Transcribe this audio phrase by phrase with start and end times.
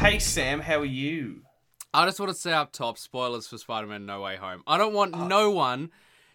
[0.00, 1.42] Hey Sam, how are you?
[1.92, 4.62] I just want to say up top spoilers for Spider Man No Way Home.
[4.64, 5.26] I don't want oh.
[5.26, 5.90] no one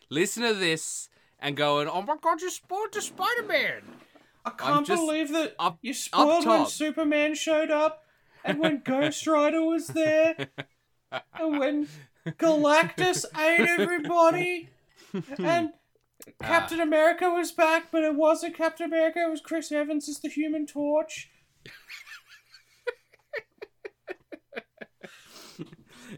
[0.09, 1.07] listen to this
[1.39, 3.83] and going, oh my god, you spoiled the Spider Man.
[4.45, 6.65] I can't believe that up- you spoiled when.
[6.65, 8.03] Superman showed up
[8.43, 10.35] and when Ghost Rider was there
[11.11, 11.87] and when
[12.27, 14.69] Galactus ate everybody
[15.39, 16.45] and ah.
[16.45, 20.29] Captain America was back, but it wasn't Captain America, it was Chris Evans as the
[20.29, 21.29] human torch.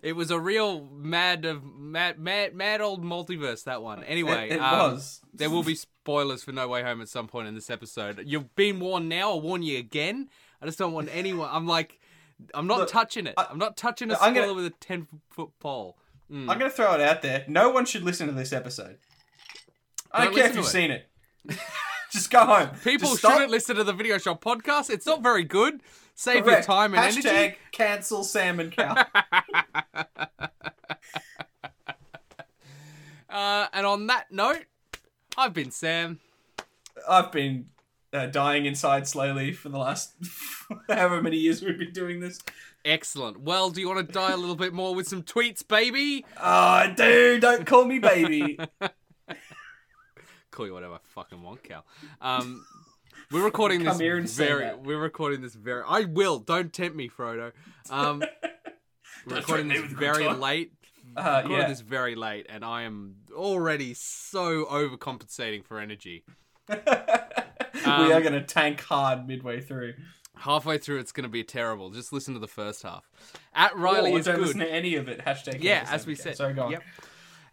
[0.05, 4.03] It was a real mad of mad mad mad old multiverse that one.
[4.03, 5.19] Anyway, It- it um, was.
[5.33, 8.21] There will be spoilers for No Way Home at some point in this episode.
[8.23, 9.31] You've been warned now.
[9.31, 10.29] I'll warn you again.
[10.61, 11.49] I just don't want anyone.
[11.51, 11.99] I'm like,
[12.53, 13.33] I'm not Look, touching it.
[13.35, 15.97] I- I'm not touching a spoiler gonna- with a ten foot pole.
[16.31, 16.49] Mm.
[16.51, 17.43] I'm going to throw it out there.
[17.47, 18.97] No one should listen to this episode.
[20.11, 21.07] I don't, Don't care if you've to seen it.
[22.11, 22.69] Just go home.
[22.83, 24.89] People Just shouldn't listen to the Video Shop podcast.
[24.89, 25.81] It's not very good.
[26.15, 26.67] Save Correct.
[26.67, 27.57] your time and Hashtag energy.
[27.71, 29.05] cancel Sam and Cal.
[33.29, 34.63] Uh, and on that note,
[35.37, 36.19] I've been Sam.
[37.09, 37.65] I've been
[38.13, 40.13] uh, dying inside slowly for the last
[40.87, 42.39] however many years we've been doing this.
[42.85, 43.41] Excellent.
[43.41, 46.23] Well, do you want to die a little bit more with some tweets, baby?
[46.41, 48.57] Oh, dude, don't call me baby.
[50.51, 51.83] Call you whatever I fucking want, Cal.
[52.21, 52.65] Um,
[53.35, 54.63] we're recording Come this here and say very.
[54.63, 54.83] that.
[54.83, 55.83] We're recording this very.
[55.87, 56.39] I will.
[56.39, 57.51] Don't tempt me, Frodo.
[57.89, 58.23] Um,
[59.27, 60.39] we're recording this with a good very time.
[60.39, 60.71] late.
[61.17, 61.67] Uh, Recording yeah.
[61.67, 66.23] this very late, and I am already so overcompensating for energy.
[66.69, 69.93] we Um, are going to tank hard midway through.
[70.37, 71.89] Halfway through, it's going to be terrible.
[71.89, 73.09] Just listen to the first half.
[73.53, 74.45] At Riley Or is don't good.
[74.47, 75.23] listen to any of it.
[75.23, 76.35] Hashtag Yeah, as we and said.
[76.37, 76.71] Sorry, go on.
[76.71, 76.83] Yep.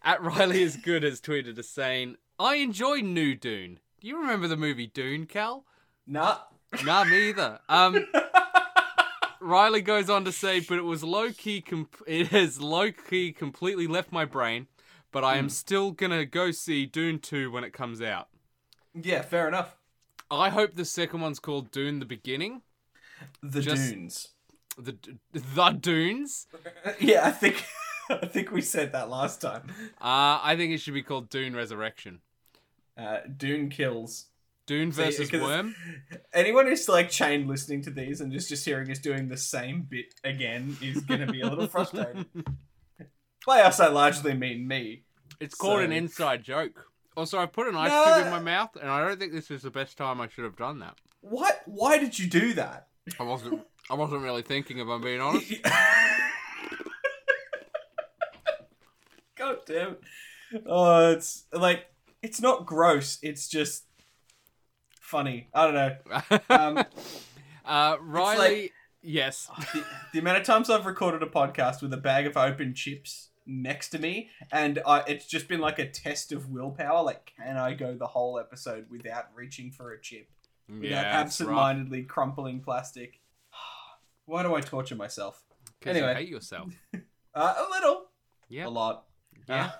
[0.03, 3.79] At Riley is good has tweeted us saying, "I enjoy New Dune.
[4.01, 5.63] Do you remember the movie Dune, Cal?
[6.05, 6.37] Nah.
[6.83, 7.59] Nah, me either.
[7.69, 8.05] Um,
[9.41, 11.61] Riley goes on to say, but it was low key.
[11.61, 14.67] Comp- it has low key completely left my brain,
[15.11, 15.23] but.
[15.23, 18.29] I am still gonna go see Dune two when it comes out.
[18.99, 19.77] Yeah, fair enough.
[20.31, 22.61] I hope the second one's called Dune: The Beginning.
[23.41, 24.27] The Just- Dunes.
[24.77, 24.97] The
[25.31, 26.47] the Dunes.
[26.99, 27.63] Yeah, I think
[28.09, 29.63] I think we said that last time.
[30.01, 32.21] Uh, I think it should be called Dune Resurrection.
[32.97, 34.27] Uh, Dune kills.
[34.65, 35.75] Dune See, Worm.
[36.33, 39.81] Anyone who's like chained listening to these and just just hearing us doing the same
[39.89, 42.25] bit again is going to be a little frustrated.
[43.45, 45.03] By us, I largely mean me.
[45.41, 46.87] It's called an inside joke.
[47.17, 48.03] Also, I put an ice No.
[48.15, 50.45] cube in my mouth, and I don't think this is the best time I should
[50.45, 50.95] have done that.
[51.21, 51.61] What?
[51.65, 52.87] Why did you do that?
[53.19, 53.61] I wasn't.
[53.89, 55.53] I wasn't really thinking, if I'm being honest.
[59.35, 59.91] God damn
[60.53, 60.63] it.
[60.67, 61.87] Oh, it's like
[62.21, 63.19] it's not gross.
[63.21, 63.83] It's just
[65.13, 65.47] funny.
[65.53, 66.39] I don't know.
[66.49, 66.83] Um,
[67.65, 68.71] uh, Riley.
[69.03, 69.47] yes.
[69.73, 73.29] the, the amount of times I've recorded a podcast with a bag of open chips
[73.45, 77.03] next to me, and I, it's just been like a test of willpower.
[77.03, 80.29] Like, can I go the whole episode without reaching for a chip,
[80.67, 80.99] without Yeah.
[81.21, 81.49] it's rough.
[81.49, 83.19] absent-mindedly crumpling plastic?
[84.25, 85.43] Why do I torture myself?
[85.81, 86.73] 'Cause you hate yourself.
[87.35, 88.05] Uh, a little,
[88.47, 88.67] Yeah.
[88.67, 89.05] a lot.
[89.49, 89.65] Yeah.
[89.65, 89.71] Uh,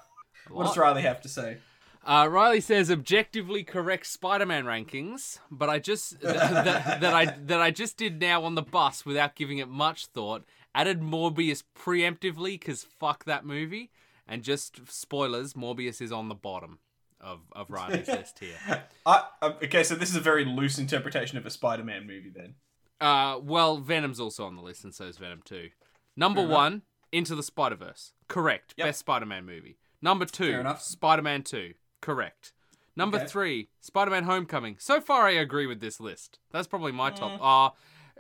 [0.49, 0.75] a what does.
[0.77, 1.57] Riley have to say?
[2.05, 7.61] Uh, Riley says objectively correct Spider-Man rankings, but I just th- that, that I that
[7.61, 10.43] I just did now on the bus without giving it much thought.
[10.75, 13.91] Added Morbius preemptively because fuck that movie,
[14.27, 15.53] and just spoilers.
[15.53, 16.79] Morbius is on the bottom
[17.21, 18.83] of of Riley's list here.
[19.05, 22.55] I, uh, okay, so this is a very loose interpretation of a Spider-Man movie, then.
[22.99, 25.69] Uh, well, Venom's also on the list, and so is Venom 2.
[26.15, 26.55] Number Fair enough.
[26.55, 26.81] one,
[27.11, 28.13] Into the Spider Verse.
[28.27, 28.73] Correct.
[28.77, 28.87] Yep.
[28.87, 29.77] Best Spider Man movie.
[30.01, 31.73] Number two, Spider-Man enough.
[32.03, 32.33] Spider Man 2.
[32.45, 32.53] Correct.
[32.95, 33.27] Number Okay.
[33.27, 34.77] three, Spider Man Homecoming.
[34.79, 36.39] So far, I agree with this list.
[36.51, 37.39] That's probably my top.
[37.39, 37.73] Mm.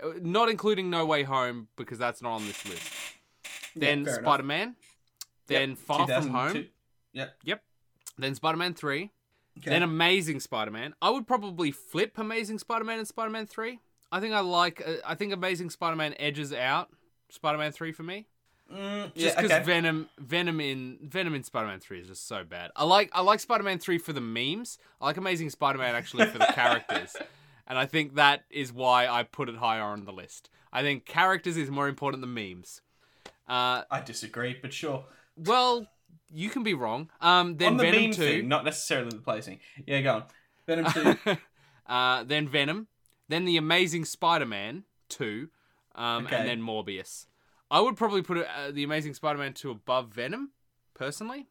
[0.03, 2.91] Uh, not including No Way Home, because that's not on this list.
[3.75, 4.05] Then.
[4.05, 4.75] Spider Man.
[5.47, 6.65] Then Yep, Far From Home.
[7.11, 7.37] Yep.
[7.43, 7.63] Yep.
[8.17, 9.11] Then Spider Man 3.
[9.59, 9.69] Okay.
[9.69, 10.95] Then Amazing Spider-Man.
[11.01, 13.79] I would probably flip Amazing Spider-Man and Spider-Man 3.
[14.11, 16.89] I think I like uh, I think Amazing Spider-Man edges out
[17.29, 18.27] Spider-Man 3 for me.
[18.73, 19.63] Mm, Just yeah, cuz okay.
[19.63, 22.71] Venom Venom in Venom in Spider-Man 3 is just so bad.
[22.75, 24.77] I like I like Spider-Man 3 for the memes.
[24.99, 27.15] I like Amazing Spider-Man actually for the characters.
[27.67, 30.49] And I think that is why I put it higher on the list.
[30.71, 32.81] I think characters is more important than memes.
[33.47, 35.05] Uh, I disagree, but sure.
[35.37, 35.87] well,
[36.33, 37.09] you can be wrong.
[37.21, 38.21] Um, then On the Venom meme 2.
[38.21, 39.59] thing, not necessarily the placing.
[39.85, 40.23] Yeah, go on.
[40.65, 40.91] Venom
[41.25, 41.37] 2.
[41.87, 42.87] uh, then Venom,
[43.29, 45.49] then the Amazing Spider-Man two,
[45.95, 46.35] um, Okay.
[46.37, 47.27] and then Morbius.
[47.73, 50.51] I would probably put uh, the Amazing Spider-Man two above Venom,
[50.93, 51.47] personally.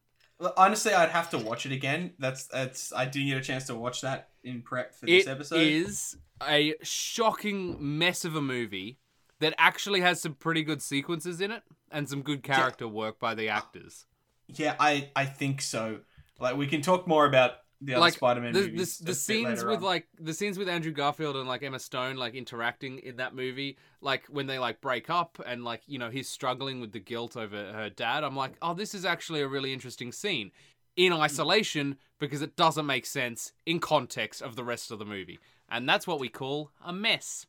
[0.57, 2.13] Honestly, I'd have to watch it again.
[2.21, 2.93] That's that's.
[2.93, 5.61] I didn't get a chance to watch that in prep for this It episode.
[5.61, 6.17] It is
[6.49, 8.99] a shocking mess of a movie
[9.41, 13.35] that actually has some pretty good sequences in it and some good character work by
[13.35, 14.07] the actors.
[14.47, 16.01] Yeah, I I think so.
[16.39, 18.99] Like we can talk more about the other like Spider-Man the, movies.
[18.99, 19.83] the, the scenes with on.
[19.83, 23.77] like the scenes with Andrew Garfield and like Emma Stone like interacting in that movie
[24.01, 27.37] like when they like break up and like you know he's struggling with the guilt
[27.37, 30.53] over her dad I'm like oh this is actually a really interesting scene
[30.97, 35.39] in isolation because it doesn't make sense in context of the rest of the movie
[35.69, 37.47] and that's what we call a mess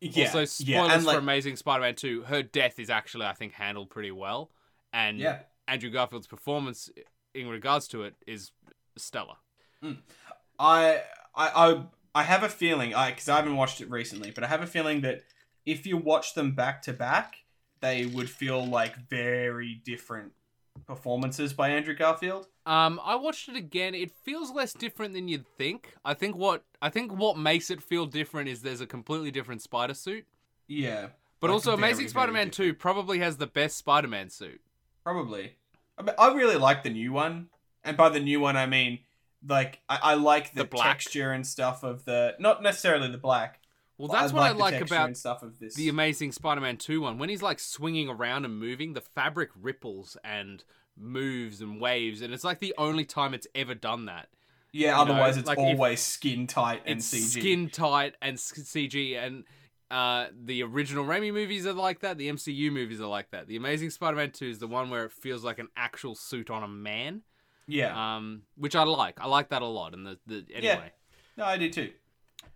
[0.00, 3.54] yeah, also spoilers yeah, and for Amazing Spider-Man 2 her death is actually I think
[3.54, 4.50] handled pretty well
[4.92, 5.38] and yeah.
[5.66, 6.90] Andrew Garfield's performance
[7.34, 8.50] in regards to it is
[8.96, 9.36] stellar
[10.58, 11.02] I
[11.34, 11.82] I I
[12.14, 14.66] I have a feeling I because I haven't watched it recently, but I have a
[14.66, 15.22] feeling that
[15.66, 17.44] if you watch them back to back,
[17.80, 20.32] they would feel like very different
[20.86, 22.46] performances by Andrew Garfield.
[22.64, 23.94] Um, I watched it again.
[23.94, 25.94] It feels less different than you'd think.
[26.04, 29.62] I think what I think what makes it feel different is there's a completely different
[29.62, 30.24] spider suit.
[30.68, 31.08] Yeah,
[31.40, 32.50] But Like, also, very, Amazing Spider-Man.
[32.50, 34.60] Two probably has the best Spider-Man suit.
[35.04, 35.56] probably.
[35.98, 37.48] I, mean, I really like the new one,
[37.86, 39.00] and by the new one I mean
[39.46, 40.86] like I, I like the, The black.
[40.86, 43.60] texture and stuff of the not necessarily the black.
[43.98, 45.74] Well, that's what I like about stuff of this.
[45.74, 47.16] the Amazing Spider-Man Two one.
[47.18, 50.62] When he's like swinging around and moving, the fabric ripples and
[50.98, 54.28] moves and waves, and it's like the only time it's ever done that.
[54.72, 57.38] yeah, you know, otherwise it's like always skin tight and it's CG.
[57.40, 59.44] skin tight and CG and
[59.90, 62.18] uh, the original Raimi movies are like that.
[62.18, 63.46] The MCU movies are like that.
[63.46, 66.62] The Amazing Spider-Man 2 is the one where it feels like an actual suit on
[66.64, 67.22] a man,
[67.66, 69.20] Yeah, um, which I like.
[69.20, 69.92] I like that a lot.
[69.94, 70.92] And the, the anyway,
[71.36, 71.90] no, I do too.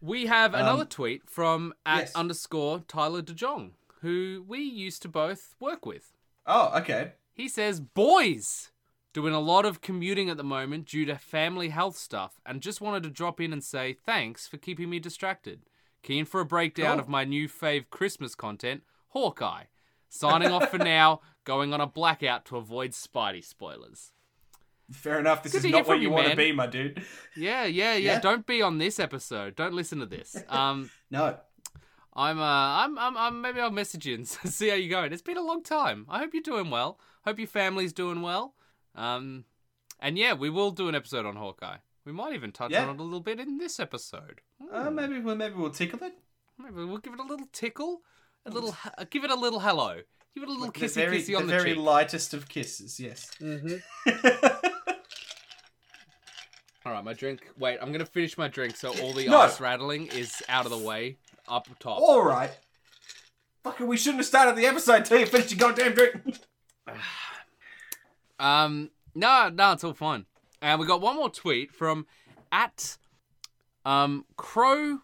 [0.00, 2.14] we have another Um, tweet from at yes.
[2.14, 3.72] underscore Tyler DeJong,
[4.02, 6.12] who we used to both work with.
[6.46, 7.12] Oh, okay.
[7.34, 8.70] He says, "Boys."
[9.12, 12.80] Doing a lot of commuting at the moment due to family health stuff, and just
[12.80, 15.62] wanted to drop in and say thanks for keeping me distracted.
[16.04, 17.00] Keen for a breakdown Cool.
[17.00, 19.64] of my new fave Christmas content, Hawkeye.
[20.08, 24.12] Signing off for now, going on a blackout to avoid Spidey spoilers.
[24.92, 25.42] Fair enough.
[25.42, 27.04] This Good is not what you you, want to be, my dude.
[27.36, 28.20] Yeah, yeah, yeah, Yeah.
[28.20, 29.54] Don't be on this episode.
[29.56, 30.36] Don't listen to this.
[30.48, 31.36] Um, No.
[32.12, 34.26] I'm, uh, I'm, I'm, I'm, maybe I'll message you and
[34.56, 35.12] see how you're going.
[35.12, 36.06] It's been a long time.
[36.08, 36.98] I hope you're doing well.
[37.24, 38.54] Hope your family's doing well.
[38.96, 39.44] Um,
[40.00, 41.76] and yeah, we will do an episode on Hawkeye.
[42.04, 42.82] We might even touch Yeah.
[42.84, 44.40] on it a little bit in this episode.
[44.72, 44.94] Uh, Hmm.
[44.96, 46.14] maybe we'll maybe we'll tickle it.
[46.58, 48.02] Maybe we'll give it a little tickle,
[48.44, 50.00] a little, uh, give it a little hello,
[50.34, 51.82] give it a little the kissy very, kissy on the the, very cheek.
[51.82, 52.98] lightest of kisses.
[52.98, 53.30] Yes.
[53.40, 54.66] mm-hmm.
[56.84, 57.46] All right, my drink.
[57.58, 59.40] Wait, I'm gonna finish my drink so all the No.
[59.40, 61.98] ice rattling is out of the way up top.
[62.00, 62.50] All right.
[63.64, 66.38] Fucker, we shouldn't have started the episode till you finished your goddamn drink.
[68.38, 70.24] Um, no, no, it's all fine.
[70.62, 72.06] And we got one more tweet from
[72.50, 72.96] at
[73.84, 75.00] um crow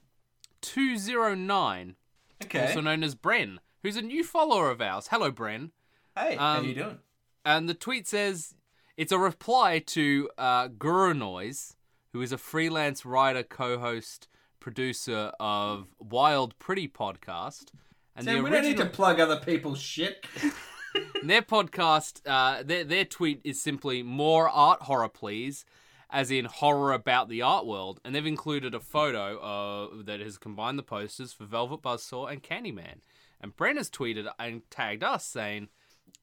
[0.62, 1.96] two zero nine,
[2.42, 2.62] okay.
[2.66, 5.08] also known as Bren, who's a new follower of ours.
[5.10, 5.70] Hello, Bren.
[6.16, 6.98] hey, how um, you doing?
[7.44, 8.54] And the tweet says
[8.96, 11.76] it's a reply to uh, Guru Noise,
[12.12, 14.28] who is a freelance writer, co-host,
[14.60, 17.66] producer of Wild Pretty podcast.
[18.14, 20.26] And Sam, the we don't need to plug other people's shit.
[21.22, 25.66] Their podcast, uh, their their tweet is simply more art horror, please,
[26.08, 30.38] as in horror about the art world, and they've included a photo uh, that has
[30.38, 33.00] combined the posters for Velvet Buzzsaw and Candyman.
[33.42, 35.68] And Brent has tweeted and tagged us saying,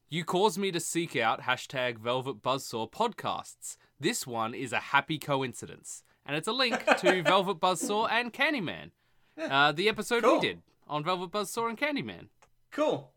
[0.08, 3.76] "You caused me to seek out hashtag Velvet Buzzsaw podcasts.
[3.98, 8.90] This one is a happy coincidence." And it's a link to Velvet Buzzsaw and Candyman,
[9.38, 10.40] uh, the episode Cool.
[10.40, 12.28] we did on Velvet Buzzsaw and Candyman.
[12.70, 13.12] Cool.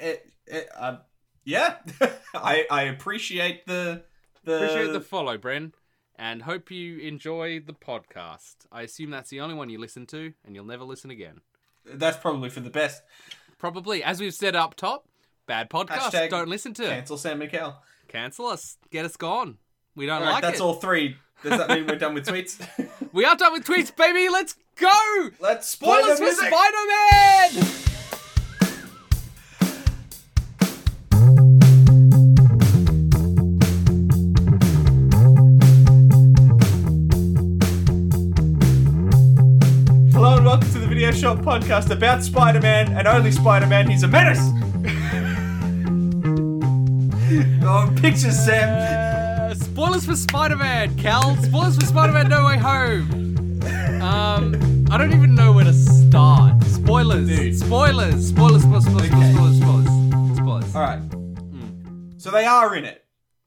[0.00, 0.98] It, it, uh,
[1.44, 1.78] yeah,
[2.34, 4.04] I I appreciate the
[4.44, 5.72] the Appreciate the follow, Bren,
[6.16, 8.54] and hope you enjoy the podcast.
[8.70, 11.40] I assume that's the only one you listen to, and you'll never listen again.
[11.84, 13.02] That's probably for the best.
[13.58, 15.08] Probably, as we've said up top,
[15.52, 16.10] bad podcast.
[16.10, 16.84] Hashtag don't listen to.
[16.84, 17.82] Cancel Sam and Cal.
[18.08, 18.78] Cancel us.
[18.90, 19.58] Get us gone.
[19.94, 20.62] We don't All right, like that's it.
[20.62, 21.16] all three.
[21.42, 22.56] Does that mean we're done with tweets?
[23.12, 24.30] We are done with tweets, baby.
[24.30, 25.28] Let's go.
[25.40, 26.48] Let's Spoilers the for music.
[26.48, 27.72] Spider-Man.
[40.14, 43.90] Hello and welcome to the Video Shop podcast about Spider-Man and only Spider-Man.
[43.90, 44.38] He's a menace.
[47.62, 48.68] oh, pictures, Sam.
[49.50, 51.36] Uh, spoilers for Spider-Man, Cal.
[51.42, 53.60] Spoilers for Spider-Man: No Way Home.
[54.02, 56.62] Um, I don't even know where to start.
[56.64, 57.28] Spoilers.
[57.28, 57.56] Dude.
[57.58, 58.28] Spoilers.
[58.28, 58.62] Spoilers.
[58.62, 58.84] Spoilers.
[58.84, 59.10] Spoilers.
[59.12, 59.32] Okay.
[59.32, 59.56] Spoilers.
[59.58, 60.36] Spoilers.
[60.36, 60.74] Spoilers.
[60.76, 61.02] All right.
[62.18, 63.04] So they are in it.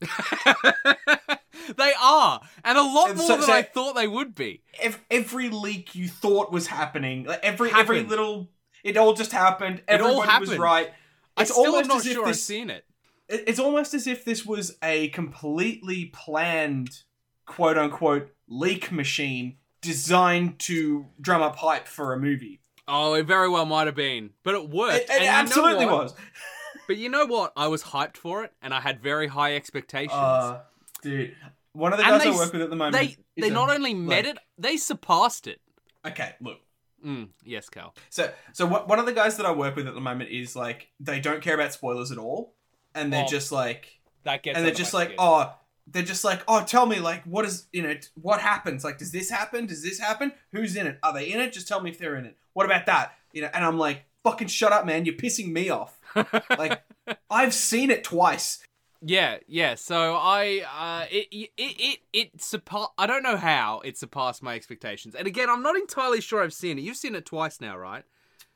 [1.76, 4.62] they are, and a lot And more so- than so- I thought they would be.
[4.80, 8.50] Ev- Every leak you thought was happening, like every every little,
[8.84, 9.82] It all just happened.
[9.88, 10.58] Everybody was happened.
[10.58, 10.90] right.
[11.38, 12.84] It's I still am not as if sure I've seen it.
[13.28, 16.90] It- it's almost as if this was a completely planned
[17.46, 22.60] quote unquote leak machine designed to drum up hype for a movie.
[22.88, 24.94] Oh, it very well might have been, but it worked.
[24.96, 26.14] It, it and you know absolutely was.
[26.88, 27.52] But you know what?
[27.56, 30.12] I was hyped for it, and I had very high expectations.
[30.14, 30.60] Uh,
[31.02, 31.34] dude,
[31.72, 32.94] one of the guys they I work with at the moment.
[32.94, 35.60] they they a- not only met like- it, they surpassed it.
[36.06, 36.58] Okay, look.
[37.04, 37.92] Mm, yes, Cal.
[38.10, 40.54] So, so what, one of the guys that I work with at the moment is
[40.54, 42.54] like they don't care about spoilers at all,
[42.96, 44.56] and they're Oh, just like, That gets.
[44.56, 45.16] and they're just like, skin.
[45.20, 45.54] oh,
[45.86, 48.82] they're just like, oh, tell me, like, what is, you know, t- what happens?
[48.82, 49.66] Like, does this happen?
[49.66, 50.32] Does this happen?
[50.52, 50.98] Who's in it?
[51.04, 51.52] Are they in it?
[51.52, 52.36] Just tell me if they're in it.
[52.54, 53.12] What about that?
[53.32, 55.04] You know, and I'm like, fucking shut up, man.
[55.04, 55.98] You're pissing me off.
[56.58, 56.82] Like,
[57.30, 58.64] I've seen it twice.
[59.02, 59.74] Yeah, yeah.
[59.76, 62.90] So I, uh, it, it, it, it surpassed.
[62.98, 65.14] I don't know how it surpassed my expectations.
[65.14, 66.82] And again, I'm not entirely sure I've seen it.
[66.82, 68.02] You've seen it twice now, right?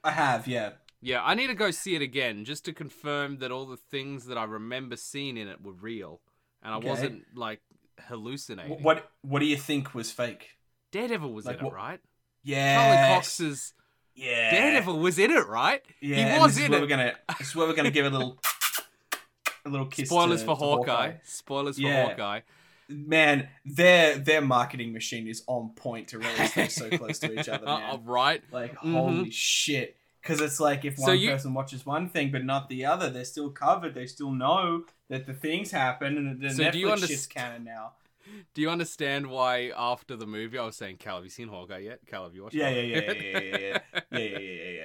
[0.03, 0.71] I have, yeah.
[1.03, 4.27] Yeah, I need to go see it again just to confirm that all the things
[4.27, 6.21] that I remember seeing in it were real,
[6.63, 6.89] and I Okay.
[6.89, 7.61] wasn't like
[8.09, 8.73] hallucinating.
[8.79, 10.57] Wh- What What do you think was fake?
[10.93, 12.01] Daredevil was Like in what- it, right?
[12.43, 13.75] Yeah, Charlie Cox's
[14.15, 15.83] Yeah, Daredevil was in it, right?
[16.01, 16.81] Yeah, he was in it.
[16.81, 17.15] We're gonna.
[17.39, 18.39] This is where we're gonna give a little,
[19.65, 20.09] a little kiss.
[20.09, 21.13] Spoilers to- for to Hawkeye.
[21.25, 22.09] Spoilers for Yeah.
[22.11, 22.41] Hawkeye.
[22.89, 27.49] Man, their their marketing machine is on point to release them so close to each
[27.49, 28.05] other, man.
[28.05, 28.43] right?
[28.51, 28.93] Like Mhm.
[28.93, 29.97] holy shit.
[30.23, 33.09] Because it's like if So one you- person watches one thing but not the other,
[33.11, 33.95] they're still covered.
[33.95, 37.27] They still know that the things happen, and the So Netflix do you underst- shit's
[37.27, 37.93] canon now.
[38.55, 41.79] Do you understand why after the movie I was saying, Cal, have you seen Hawkeye
[41.79, 42.01] yet?
[42.07, 42.55] Cal, have you watched?
[42.55, 43.79] Yeah, yeah, Hawkeye yeah, yeah, yet?" yeah, yeah,
[44.13, 44.85] yeah, yeah, yeah, yeah, yeah.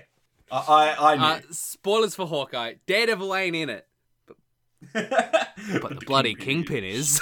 [0.51, 0.57] I,
[0.97, 1.23] I, I knew.
[1.23, 2.75] Uh, spoilers for Hawkeye.
[2.87, 3.85] Daredevil ain't in it,
[4.27, 4.37] but
[5.81, 7.19] but the bloody Kingpin is.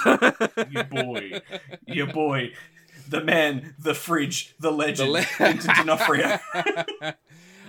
[0.70, 1.42] Your boy.
[1.86, 2.52] Your boy,
[3.08, 6.38] the man, the fridge, the legend, le- Vincent D'Onofrio.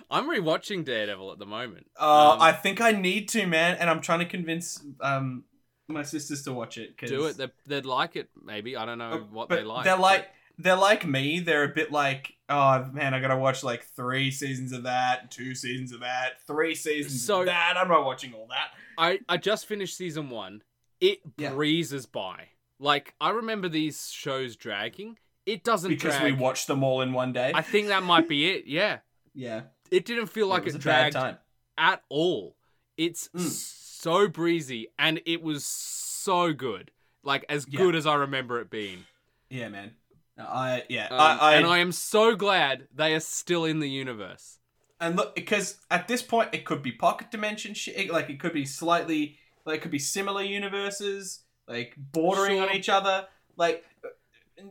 [0.09, 1.87] I'm rewatching Daredevil at the moment.
[1.99, 5.45] Uh, Um, I think I need to, man, and I'm trying to convince um
[5.87, 6.97] my sisters to watch it.
[6.97, 7.37] 'cause- do it.
[7.37, 8.29] They, they'd like it.
[8.43, 9.83] Maybe I don't know Uh, what they like.
[9.85, 11.39] They're like they're like me.
[11.41, 15.53] They're a bit like, oh man, I gotta watch like three seasons of that, two
[15.53, 17.75] seasons of that, three seasons So- of that.
[17.77, 18.71] I'm not watching all that.
[18.97, 20.63] I I just finished season one.
[21.01, 21.51] It Yeah.
[21.51, 22.49] breezes by.
[22.79, 25.17] Like I remember these shows dragging.
[25.45, 26.33] It doesn't Because drag.
[26.33, 27.51] we watched them all in one day.
[27.53, 28.65] I think that might be it.
[28.65, 28.99] Yeah.
[29.35, 31.37] yeah, It didn't feel like it it, a bad dragged time.
[31.77, 32.55] at all.
[32.97, 33.49] It's Mm.
[33.49, 36.91] so breezy and it was so good.
[37.23, 37.79] Like as Yeah.
[37.79, 39.05] good as I remember it being.
[39.49, 39.95] Yeah, man.
[40.37, 43.89] I yeah, Um, I, I and I am so glad they are still in the
[43.89, 44.59] universe.
[44.99, 48.09] And look, because at this point, it could be pocket dimension shit.
[48.09, 52.89] Like it could be slightly, like it could be similar universes, like bordering on each
[52.89, 53.27] other.
[53.55, 53.85] Like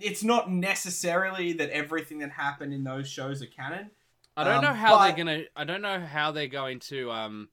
[0.00, 3.90] it's not necessarily that everything that happened in those shows are canon.
[4.36, 5.42] I don't Um, know how but- they're gonna.
[5.56, 7.48] I don't know how they're going to um,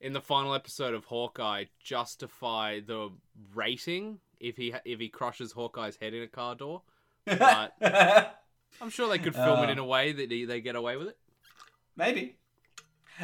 [0.00, 3.10] in the final episode of Hawkeye, justify the
[3.54, 6.82] rating if he if he crushes Hawkeye's head in a car door.
[7.24, 7.74] But-
[8.80, 9.72] I'm sure they could film it Uh.
[9.72, 11.16] in a way that they, they get away with it.
[11.96, 12.36] Maybe.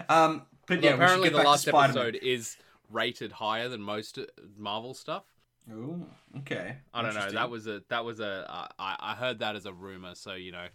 [0.09, 2.57] Um, but yeah, apparently the last episode is
[2.91, 4.23] rated higher than most uh,
[4.57, 5.25] Marvel stuff.
[5.71, 6.07] Ooh,
[6.39, 6.77] okay.
[6.95, 7.31] I don't know.
[7.31, 10.33] That was a that was a uh, I I heard that as a rumor, so
[10.35, 10.67] you know,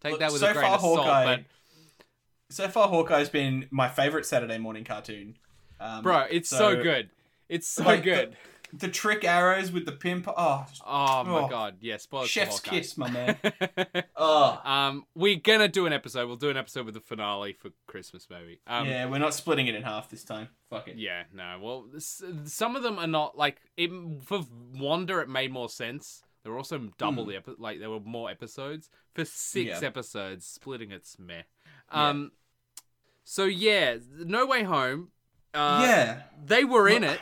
[0.00, 0.98] take Look, that with so a grain far, of salt.
[0.98, 1.44] Hawkeye- But
[2.50, 5.36] So far, Hawkeye's been my favorite Saturday morning cartoon.
[5.80, 7.10] Um, bro, it's so, so- good.
[7.48, 8.36] It's so like, good.
[8.72, 10.26] The trick arrows with the pimp.
[10.28, 13.36] Oh, Oh my oh, god, yeah, spoilers chef's kiss, my man.
[14.16, 16.26] Oh, um, we're gonna do an episode.
[16.26, 18.58] We'll do an episode with the finale for Christmas, maybe.
[18.66, 20.48] Um, yeah, we're not splitting it in half this time.
[20.68, 20.96] Fuck it.
[20.96, 21.58] Yeah, no.
[21.62, 23.90] Well, s- some of them are not like it,
[24.24, 25.20] for Wanda.
[25.20, 26.22] It made more sense.
[26.42, 27.30] There were also double Hmm.
[27.30, 29.86] the epi- like there were more episodes for six Yeah.
[29.86, 30.44] episodes.
[30.44, 31.42] Splitting it's meh.
[31.90, 32.32] Um,
[33.24, 35.08] so yeah, No Way Home.
[35.54, 37.20] Uh, yeah, they were in Look, it.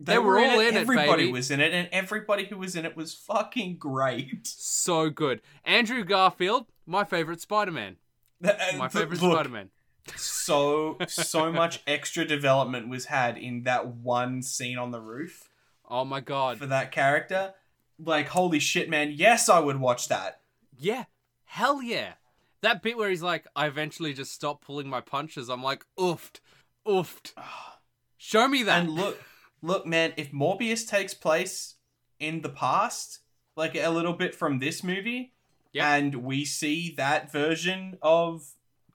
[0.00, 1.32] They were all in it, Everybody baby.
[1.32, 4.46] was in it, and everybody who was in it was fucking great.
[4.46, 5.40] So good.
[5.64, 7.96] Andrew Garfield, my favorite Spider-Man.
[8.40, 9.70] My favorite Look, Spider-Man.
[10.16, 15.48] So so much extra development was had in that one scene on the roof
[15.88, 16.58] Oh my god.
[16.58, 17.54] for that character.
[18.04, 19.12] Like holy shit, man!
[19.14, 20.40] Yes, I would watch that.
[20.76, 21.04] Yeah.
[21.44, 22.14] Hell yeah.
[22.62, 25.48] That bit where he's like, I eventually just stopped pulling my punches.
[25.48, 26.40] I'm like, oofed.
[26.86, 27.32] Oofed.
[28.18, 28.80] Show me that.
[28.82, 29.20] And look,
[29.62, 31.74] look, man, if Morbius takes place
[32.20, 33.18] in the past,
[33.56, 35.32] like a little bit from this movie,
[35.72, 35.84] Yep.
[35.86, 38.46] and we see that version of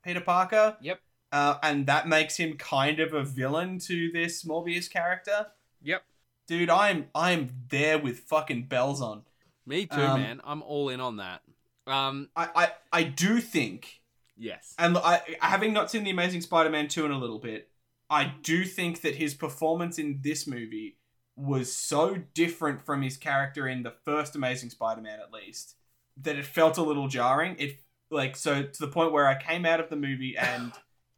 [0.03, 1.01] Peter Parker, Yep.
[1.31, 5.47] uh, and that makes him kind of a villain to this Morbius character,
[5.81, 6.03] Yep.
[6.47, 9.23] dude, I'm I'm there with fucking bells on.
[9.65, 10.41] Me too, Um, man.
[10.45, 11.41] I'm all in on that.
[11.87, 14.01] Um, I, I I do think
[14.37, 14.75] Yes.
[14.77, 17.69] And I, having not seen the Amazing Spider-Man two in a little bit,
[18.09, 20.97] I do think that his performance in this movie
[21.35, 25.75] was so different from his character in the first Amazing Spider-Man, at least,
[26.21, 27.55] that it felt a little jarring.
[27.59, 27.79] It
[28.09, 30.71] like so to the point where I came out of the movie and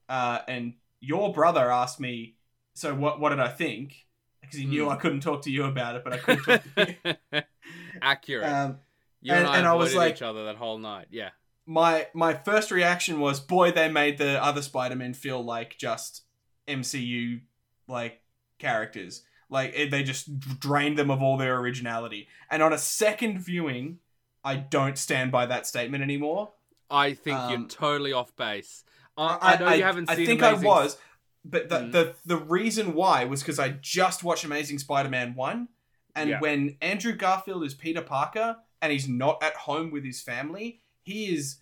[0.07, 2.35] uh, and your brother asked me,
[2.73, 4.05] so what what did I think?
[4.41, 4.91] Because he knew Hmm.
[4.91, 6.95] I couldn't talk to you about it, but I couldn't talk to
[7.33, 7.41] you.
[8.01, 8.47] Accurate.
[8.47, 8.79] Um,
[9.21, 11.07] you and, and- I and I was like- each other that whole night.
[11.11, 11.29] Yeah.
[11.65, 16.23] my my first reaction was, boy, they made the other Spider-Man feel like just
[16.67, 17.41] MCU
[17.87, 18.21] like
[18.59, 19.23] characters.
[19.49, 22.27] Like it, they just drained them of all their originality.
[22.51, 23.99] And on a second viewing,
[24.43, 26.51] I don't stand by that statement anymore.
[26.89, 28.83] I think you're totally off base.
[29.17, 30.25] I, I know you haven't I seen.
[30.25, 30.65] think Amazing...
[30.67, 30.97] I was,
[31.43, 31.91] but the, Mm.
[31.91, 35.67] the the reason why was because I just watched Amazing Spider-Man one,
[36.15, 36.39] and Yeah.
[36.39, 41.25] when Andrew Garfield is Peter Parker and he's not at home with his family, he
[41.33, 41.57] is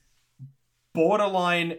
[0.94, 1.78] borderline,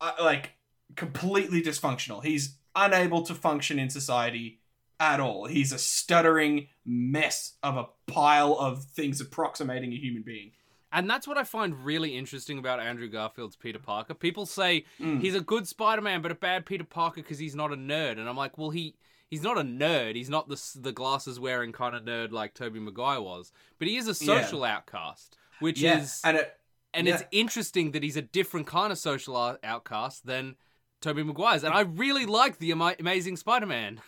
[0.00, 0.52] uh, like
[0.96, 2.22] completely dysfunctional.
[2.24, 4.60] He's unable to function in society
[4.98, 5.46] at all.
[5.46, 10.52] He's a stuttering mess of a pile of things approximating a human being.
[10.92, 14.12] And that's what I find really interesting about Andrew Garfield's Peter Parker.
[14.12, 15.20] People say Mm.
[15.20, 18.18] he's a good Spider-Man, but a bad Peter Parker because he's not a nerd.
[18.18, 18.96] And I'm like, well, he
[19.30, 20.16] he's not a nerd.
[20.16, 23.52] He's not the the glasses wearing kind of nerd like Tobey Maguire was.
[23.78, 24.40] But he is a Yeah.
[24.42, 26.56] social outcast, which yeah, is and it,
[26.92, 27.14] and yeah.
[27.14, 30.56] it's interesting that he's a different kind of social outcast than
[31.00, 31.64] Tobey Maguire's.
[31.64, 34.00] And I really like the Ama- Amazing Spider-Man.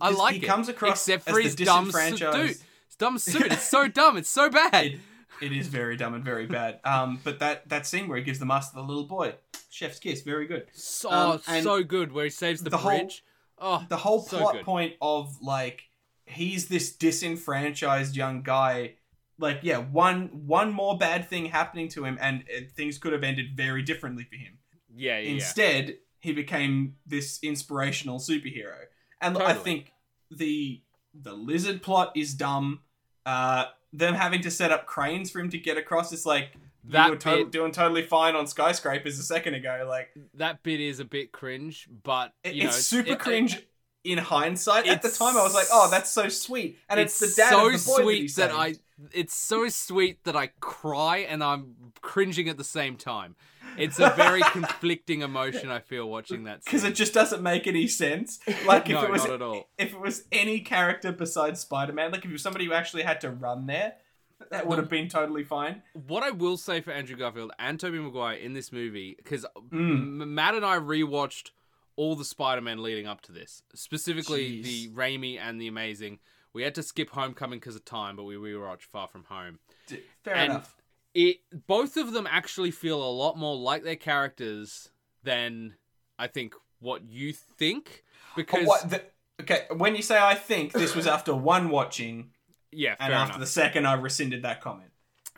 [0.00, 2.20] I Just- like he it, comes across except as for the his dumb suit.
[2.20, 3.50] His dumb suit.
[3.52, 4.16] It's so dumb.
[4.18, 4.74] It's so bad.
[4.86, 5.00] it,
[5.40, 6.80] it is very dumb and very bad.
[6.84, 9.34] Um, but that that scene where he gives the mask to the little boy,
[9.70, 10.66] chef's kiss, very good.
[10.74, 13.24] So Um, so good where he saves the, the whole- bridge.
[13.58, 14.64] Oh, The whole So plot good.
[14.64, 15.82] point of like
[16.24, 18.94] he's this disenfranchised young guy.
[19.38, 23.22] Like yeah, one one more bad thing happening to him, and uh, things could have
[23.22, 24.58] ended very differently for him.
[24.94, 25.34] yeah, yeah, yeah.
[25.34, 28.76] Instead, he became this inspirational superhero,
[29.20, 29.92] and I think
[30.30, 30.82] the
[31.14, 32.80] the lizard plot is dumb.
[33.26, 36.52] Uh, them having to set up cranes for him to get across is like
[36.88, 39.86] That you were to- doing totally fine on skyscrapers a second ago.
[39.88, 43.58] Like That bit is a bit cringe, but it- know, it's super it- cringe
[44.04, 44.86] in hindsight.
[44.86, 47.50] At the time, I was like, "Oh, that's so sweet," and it's, it's the dad
[47.50, 48.52] so of the boy sweet he that.
[48.52, 48.74] I.
[49.12, 53.36] It's so sweet that I cry and I'm cringing at the same time.
[53.76, 56.64] It's a very conflicting emotion I feel watching that.
[56.64, 58.38] because it just doesn't make any sense.
[58.64, 59.68] Like if no, it was not at all.
[59.76, 63.20] if it was any character besides Spider-Man, like if it was somebody who actually had
[63.20, 63.96] to run there,
[64.50, 65.82] that would have been totally fine.
[66.06, 70.28] What I will say for Andrew Garfield and Tobey Maguire in this movie, because Mm.
[70.28, 71.50] Matt and I rewatched
[71.96, 74.62] all the Spider-Man leading up to this, specifically Jeez.
[74.64, 76.18] the Raimi and the Amazing.
[76.52, 79.58] We had to skip Homecoming because of time, but we rewatched Far From Home.
[79.86, 80.76] D- Fair And enough.
[81.14, 84.90] It both of them actually feel a lot more like their characters
[85.22, 85.74] than
[86.18, 88.04] I think what you think.
[88.34, 89.02] But Because what the,
[89.40, 92.32] okay, when you say I think this was after one watching,
[92.72, 93.40] yeah, fair and after enough.
[93.40, 94.90] the second, I rescinded that comment.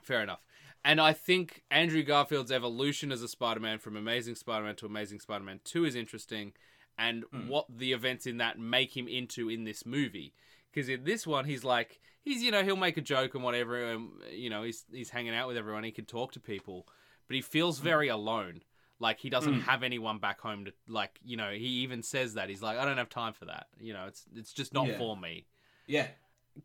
[0.02, 0.40] Fair enough.
[0.84, 4.86] And I think Andrew Garfield's evolution as a Spider Man from Amazing Spider Man to
[4.86, 6.52] Amazing Spider Man 2 is interesting,
[6.98, 7.48] and Hmm.
[7.48, 10.34] what the events in that make him into in this movie.
[10.72, 13.90] Because in this one, he's like, he's, you know, he'll make a joke and whatever,
[13.90, 16.86] and, you know, he's, he's hanging out with everyone, he can talk to people,
[17.26, 18.62] but he feels very alone.
[19.00, 19.60] Like, he doesn't Hmm.
[19.60, 22.48] have anyone back home to, like, you know, he even says that.
[22.48, 23.68] He's like, I don't have time for that.
[23.80, 24.98] You know, it's, it's just not Yeah.
[24.98, 25.46] for me.
[25.86, 26.08] Yeah,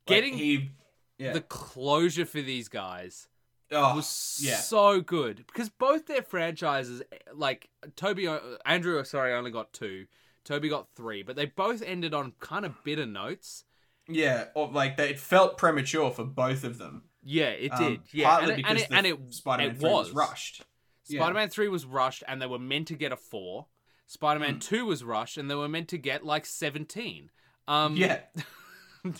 [0.05, 0.71] Getting like he,
[1.17, 3.27] yeah, the closure for these guys
[3.71, 4.57] oh, was yeah.
[4.57, 7.01] so good because both their franchises,
[7.33, 8.27] like Tobey,
[8.65, 10.05] Andrew, sorry, only got two.
[10.43, 13.63] Tobey got three, but they both ended on kind of bitter notes.
[14.09, 15.09] yeah, or like that.
[15.09, 17.03] It felt premature for both of them.
[17.23, 18.01] Yeah, it Um, did.
[18.11, 20.07] Yeah, partly and it, because and it, and it, Spider-Man it 3 was.
[20.07, 20.63] was rushed.
[21.05, 23.67] Spider-Man three was rushed, and they were meant to get a four.
[24.07, 24.59] Spider-Man Hmm.
[24.59, 27.29] two was rushed, and they were meant to get like seventeen.
[27.67, 28.19] Um, Yeah.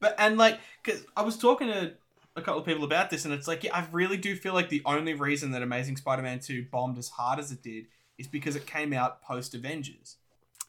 [0.00, 1.92] but and like, cause I was talking to
[2.36, 4.68] a couple of people about this, and it's like, yeah, I really do feel like
[4.68, 7.86] the only reason that Amazing Spider-Man Two bombed as hard as it did
[8.18, 10.16] is because it came out post Avengers.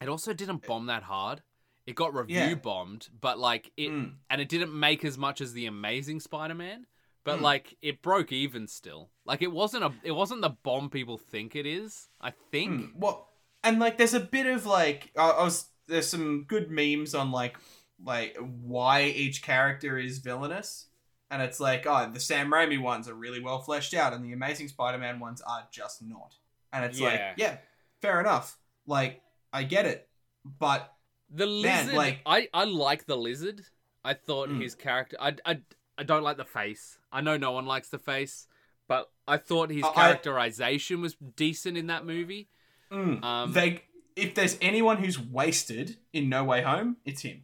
[0.02, 1.41] It also didn't bomb that hard.
[1.86, 2.56] It got review Yeah.
[2.56, 4.13] bombed, but like it, Mm.
[4.30, 6.86] and it didn't make as much as the Amazing Spider-Man.
[7.24, 7.41] But Mm.
[7.44, 9.12] like it broke even still.
[9.26, 12.10] Like it wasn't a, it wasn't the bomb people think it is.
[12.20, 12.82] I think.
[12.82, 13.30] Mm, Well,
[13.63, 17.32] and like, there's a bit of like, I, I was there's some good memes on
[17.32, 17.58] like,
[18.04, 20.88] like why each character is villainous,
[21.30, 24.34] and it's like, oh, the Sam Raimi ones are really well fleshed out, and the
[24.34, 26.36] Amazing Spider-Man ones are just not.
[26.74, 27.34] And it's like, Yeah.
[27.38, 27.58] yeah,
[28.02, 28.58] fair enough.
[28.88, 29.22] Like,
[29.54, 30.08] I get it,
[30.46, 30.94] but
[31.30, 33.62] The Man, lizard, like- I I like the lizard.
[34.04, 34.62] I thought Mm.
[34.62, 35.16] his character.
[35.20, 35.62] I, I
[35.98, 36.98] I don't like the face.
[37.12, 38.48] I know no one likes the face,
[38.88, 42.50] but I thought his I- I- characterization was decent in that movie.
[42.92, 43.24] Mm.
[43.24, 43.84] Um, they,
[44.16, 47.44] if there's anyone who's wasted in No Way Home, it's him.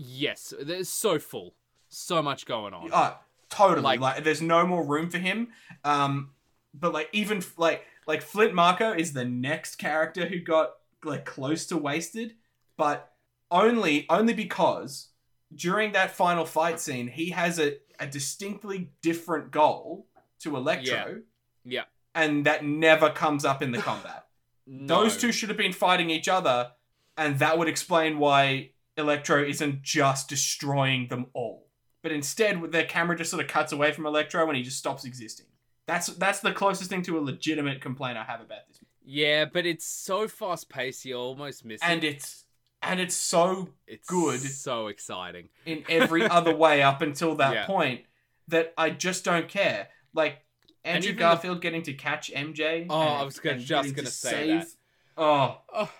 [0.00, 1.54] Yes, there's so full,
[1.88, 2.90] so much going on.
[2.92, 3.14] Uh,
[3.50, 3.82] totally.
[3.82, 5.48] Like- Like, there's no more room for him.
[5.84, 6.30] Um,
[6.74, 10.70] but like even like like Flint Marko is the next character who got
[11.04, 12.34] like close to wasted,
[12.76, 13.12] but
[13.50, 15.08] only only because
[15.54, 20.06] during that final fight scene he has a, a distinctly different goal
[20.40, 21.22] to Electro.
[21.64, 21.78] Yeah.
[21.78, 21.84] yeah.
[22.14, 24.26] And that never comes up in the combat.
[24.66, 26.72] Those two should have been fighting each other,
[27.16, 31.66] and that would explain why Electro isn't just destroying them all.
[32.02, 35.04] But instead, their camera just sort of cuts away from Electro and he just stops
[35.04, 35.46] existing.
[35.86, 38.78] That's that's the closest thing to a legitimate complaint I have about this.
[39.04, 42.06] Yeah, but it's so fast paced, you almost miss And it.
[42.08, 42.44] And it's
[42.82, 44.38] and it's so It's good.
[44.40, 45.48] so exciting.
[45.66, 47.66] in every other way up until that Yeah.
[47.66, 48.02] point
[48.48, 49.88] that I just don't care.
[50.12, 50.44] Like
[50.84, 52.86] And Andrew the- Garfield getting to catch MJ.
[52.88, 54.68] Oh, and- I was gonna- just gonna to say save- that.
[55.16, 55.92] Oh, Oh,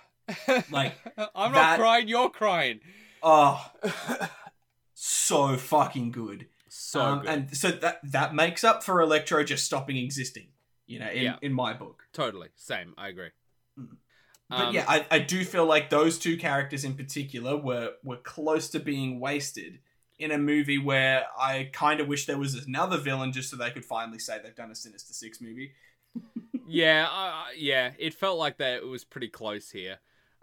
[0.70, 0.94] Like,
[1.34, 2.08] I'm that- not crying.
[2.08, 2.80] You're crying.
[3.22, 3.70] oh,
[4.94, 6.46] so fucking good.
[6.68, 7.28] So Um, good.
[7.30, 10.48] and so that that makes up for Electro just stopping existing.
[10.86, 11.36] You know, in, Yeah.
[11.42, 12.04] in my book.
[12.12, 12.94] totally, same.
[12.96, 13.28] I agree.
[13.78, 13.96] Mm.
[14.48, 18.16] But Um, yeah, I, I do feel like those two characters in particular were were
[18.16, 19.80] close to being wasted
[20.18, 23.70] in a movie where I kind of wish there was another villain just so they
[23.70, 25.72] could finally say they've done a Sinister Six movie.
[26.66, 27.92] yeah, I, I- yeah.
[27.98, 28.78] It felt like that.
[28.78, 29.98] It was pretty close here.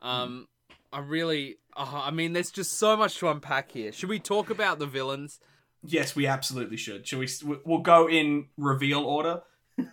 [0.05, 0.47] Um,
[0.93, 1.57] I really.
[1.75, 3.91] Uh, I mean, there's just so much to unpack here.
[3.91, 5.39] Should we talk about the villains?
[5.83, 7.05] Yes, we absolutely should.
[7.07, 7.27] Should we?
[7.65, 9.41] We'll go in reveal order.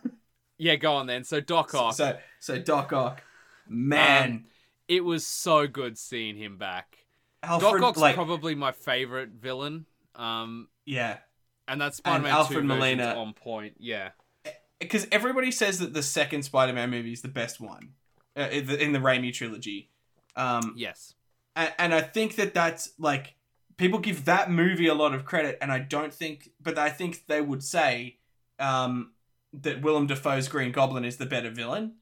[0.59, 1.25] Yeah, go on then.
[1.25, 1.95] So Doc Ock.
[1.95, 3.25] So so Doc Ock,
[3.69, 4.45] man, Um,
[4.87, 6.99] it was so good seeing him back.
[7.43, 9.87] Alfred, Doc Ock's like probably my favorite villain.
[10.15, 11.19] Um, yeah,
[11.67, 13.15] and that's Spider-Man Alfred 2 version's Molina.
[13.17, 13.75] on point.
[13.81, 14.11] Yeah.
[14.79, 17.95] because everybody says that the second Spider-Man movie is the best one
[18.37, 19.91] uh, in, the, in the Raimi trilogy.
[20.37, 21.15] Um, Yes.
[21.57, 23.35] and, and I think that that's like
[23.77, 27.25] people give that movie a lot of credit, and I don't think, but I think
[27.27, 28.19] they would say
[28.59, 29.13] um,
[29.53, 31.95] that Willem Dafoe's Green Goblin is the better villain.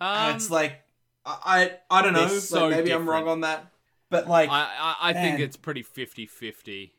[0.00, 0.82] and Um, it's like
[1.24, 3.66] I I, I don't know, they're like, so maybe I'm wrong on that,
[4.10, 4.62] but like I
[5.02, 6.92] I, I think it's pretty 50-50.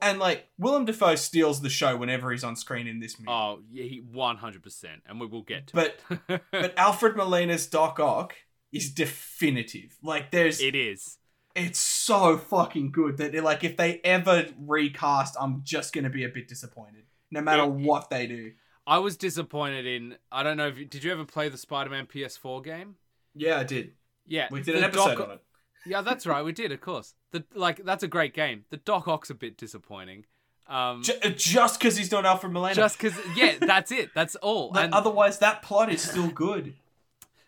[0.00, 3.30] and like Willem Dafoe steals the show whenever he's on screen in this movie.
[3.30, 6.42] Oh, yeah, he 100%, and we will get to But it.
[6.52, 8.36] but Alfred Molina's Doc Ock
[8.72, 9.96] is definitive.
[10.02, 11.18] Like there's it is.
[11.54, 16.28] it's so fucking good that like if they ever recast, I'm just gonna be a
[16.28, 18.52] bit disappointed, no matter It- what they do.
[18.86, 20.16] I was disappointed in.
[20.32, 22.96] I don't know if you, did you ever play the Spider-Man PS4 game?
[23.32, 23.92] Yeah, I did.
[24.26, 25.40] Yeah, We did an episode Doc- on it.
[25.86, 26.44] Yeah, that's right.
[26.44, 27.14] We did, of course.
[27.30, 28.64] The like that's a great game.
[28.70, 30.24] The Doc Ock's a bit disappointing.
[30.68, 32.74] Um, uh, just because he's not Alfred Molina.
[32.74, 34.10] just because, yeah, that's it.
[34.14, 34.72] That's all.
[34.76, 36.74] And otherwise, that plot is still good.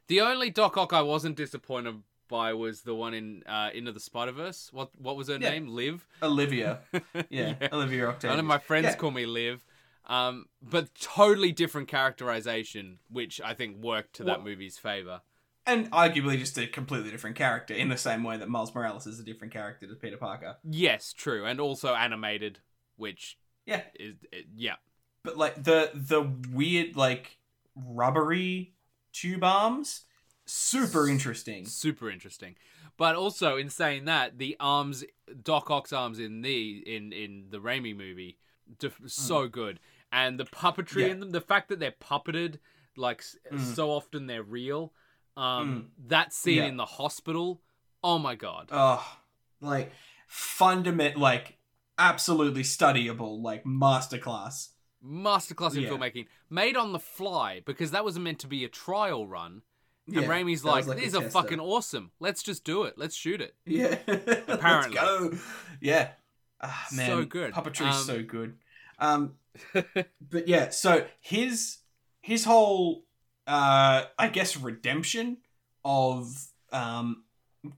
[0.09, 4.01] The only Doc Ock I wasn't disappointed by was the one in uh, Into the
[4.01, 4.71] Spider Verse.
[4.73, 5.51] What what was her Yeah.
[5.51, 5.69] name?
[5.69, 6.07] Liv.
[6.23, 6.81] Olivia,
[7.31, 8.33] yeah, Olivia Octavius.
[8.33, 8.95] None of my friends Yeah.
[8.97, 9.65] call me Liv.
[10.07, 15.23] Um, but totally different characterization, which I think worked to that Well- movie's favor.
[15.67, 19.19] and arguably just a completely different character in the same way that Miles Morales is
[19.19, 20.57] a different character to Peter Parker.
[20.63, 22.59] Yes, true, and also animated,
[22.97, 24.77] which Yeah, is it, yeah,
[25.23, 26.21] but like the the
[26.53, 27.39] weird like
[27.75, 28.74] rubbery
[29.15, 30.03] tube arms,
[30.45, 31.65] super interesting.
[31.65, 32.57] super interesting.
[32.99, 35.03] But also, in saying that, the arms,
[35.43, 38.39] Doc Ock's arms in the in in the Raimi movie,
[38.79, 39.81] def- so good,
[40.13, 41.03] and the puppetry.
[41.03, 41.07] Yeah.
[41.09, 42.59] in them, the fact that they're puppeted,
[42.97, 43.75] like Mm.
[43.75, 44.93] so often they're real.
[45.37, 46.67] Um, that scene Yeah.
[46.67, 47.61] in the hospital,
[48.05, 49.05] oh my god, Oh,
[49.61, 49.91] like
[50.29, 51.59] fundament, like
[51.99, 54.69] absolutely studyable, like masterclass.
[55.05, 55.91] Masterclass in Yeah.
[55.91, 59.63] filmmaking, made on the fly because that was meant to be a trial run.
[60.07, 62.11] Yeah, and Raimi's was like, "These are fucking awesome.
[62.21, 62.99] Let's just do it.
[62.99, 63.97] Let's shoot it." Yeah,
[64.49, 64.97] Apparently.
[64.97, 65.33] Let's go.
[65.81, 66.11] Yeah,
[66.61, 67.53] ah, man, So good.
[67.55, 68.59] Puppetry's Um, so good.
[68.99, 69.35] Um,
[70.21, 71.79] but yeah, so his
[72.21, 73.05] his whole,
[73.47, 75.39] uh, I guess, redemption
[75.87, 77.25] of um,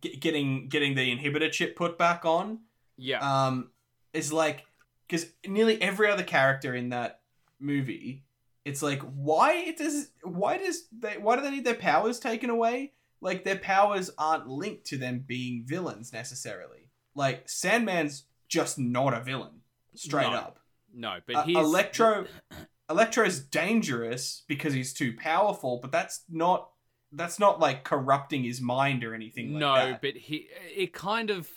[0.02, 2.60] g- getting getting the inhibitor chip put back on
[2.96, 3.70] Yeah, um,
[4.12, 4.65] is like
[5.08, 7.20] because nearly every other character in that
[7.60, 8.24] movie,
[8.64, 12.92] it's like why does why does they why do they need their powers taken away?
[13.20, 16.90] Like their powers aren't linked to them being villains necessarily.
[17.14, 19.62] Like Sandman's just not a villain,
[19.94, 20.36] straight No.
[20.36, 20.58] up.
[20.94, 22.26] no, but Uh, he's Electro,
[22.90, 26.70] Electro's dangerous because he's too powerful, but that's not
[27.12, 30.02] that's not like corrupting his mind or anything like no, that.
[30.02, 31.48] but he it kind of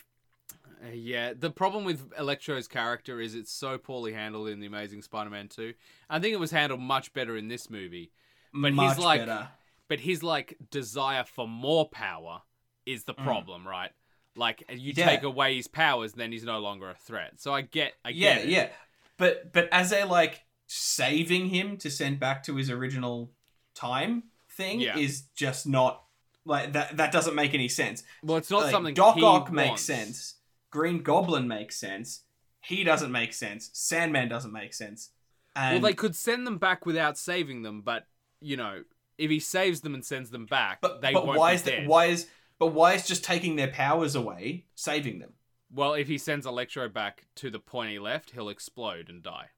[0.82, 5.02] Uh, yeah, the problem with Electro's character is it's so poorly handled in The Amazing
[5.02, 5.74] Spider-Man 2.
[6.10, 8.12] I think it was handled much better in this movie.
[8.54, 9.50] But Much he's like better.
[9.88, 12.42] but his like desire for more power
[12.86, 13.92] is the problem, right?
[14.36, 14.98] Like you Mm.
[14.98, 15.06] Yeah.
[15.06, 17.34] take away his powers, then he's no longer a threat.
[17.42, 18.50] So I get, I yeah, get it.
[18.50, 18.70] yeah.
[19.18, 23.32] But but as a like saving him to send back to his original
[23.76, 24.98] time thing Yeah.
[24.98, 26.04] is just not
[26.46, 26.98] like that.
[26.98, 28.02] That doesn't make any sense.
[28.24, 30.36] Well, it's not Like, something Doc Ock makes sense.
[30.72, 32.24] Green Goblin makes sense.
[32.62, 33.70] He doesn't make sense.
[33.74, 35.12] Sandman doesn't make sense.
[35.56, 38.08] And Well, they could send them back without saving them, but
[38.42, 38.84] you know,
[39.18, 41.64] if he saves them and sends them back, but, they but won't why be is
[41.64, 41.86] that?
[41.88, 42.28] Why is
[42.58, 45.34] but why is just taking their powers away saving them?
[45.72, 49.50] Well, if he sends Electro back to the point he left, he'll explode and die.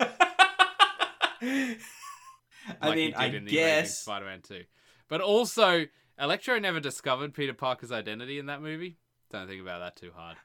[0.00, 1.78] I
[2.82, 3.98] like mean, he did I guess.
[3.98, 4.64] Spider-Man 2.
[5.08, 5.86] But also,
[6.18, 8.98] Electro never discovered Peter Parker's identity in that movie.
[9.30, 10.36] Don't think about that too hard.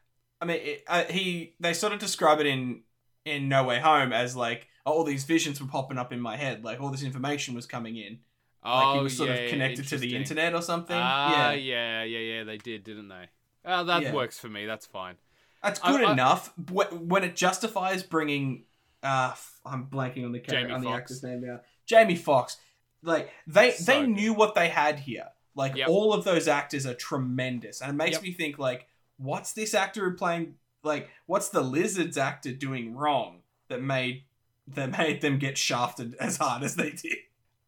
[0.42, 2.82] I mean, it, uh, he they sort of describe it in
[3.26, 6.36] in No Way Home as like oh, all these visions were popping up in my
[6.38, 8.20] head, like all this information was coming in,
[8.64, 10.98] Oh, like he was sort yeah, of connected to the internet or something.
[11.00, 12.44] Ah, yeah, yeah, yeah, yeah.
[12.44, 13.26] They did, didn't they?
[13.66, 14.14] Oh, that Yeah.
[14.14, 14.66] works for me.
[14.66, 15.16] That's fine.
[15.62, 18.66] that's good I- enough Wh- when it justifies bringing.
[19.04, 19.34] Uh,
[19.66, 21.60] I'm blanking on the character, Jamie on the actor's name now.
[21.86, 22.58] Jamie Foxx.
[23.04, 24.10] Like they So they good.
[24.10, 25.28] knew what they had here.
[25.56, 25.90] Like Yep.
[25.90, 28.24] all of those actors are tremendous, and it makes Yep.
[28.24, 28.88] me think like,
[29.18, 30.56] what's this actor playing?
[30.84, 34.24] Like, what's the Lizards actor doing wrong that made
[34.68, 37.18] that made them get shafted as hard as they did?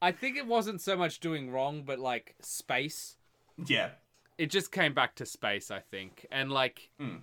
[0.02, 3.18] I think it wasn't so much doing wrong, but like space.
[3.64, 3.92] Yeah,
[4.38, 6.26] It just came back to space, I think.
[6.32, 7.18] And like, Hmm.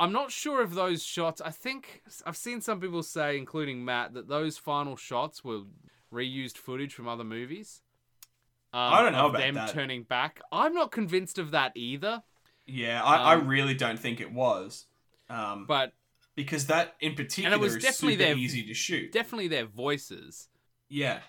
[0.00, 1.40] I'm not sure if those shots.
[1.40, 5.62] I think I've seen some people say, including Matt, that those final shots were
[6.12, 7.82] reused footage from other movies.
[8.72, 9.70] Um, I don't know of about them that.
[9.70, 10.40] turning back.
[10.52, 12.22] I'm not convinced of that either.
[12.66, 13.02] yeah.
[13.02, 14.86] I, Um, I really don't think it was,
[15.30, 15.92] um, But
[16.34, 19.12] because that in particular was is definitely super their- easy to shoot.
[19.12, 20.48] definitely their voices.
[20.88, 21.20] yeah,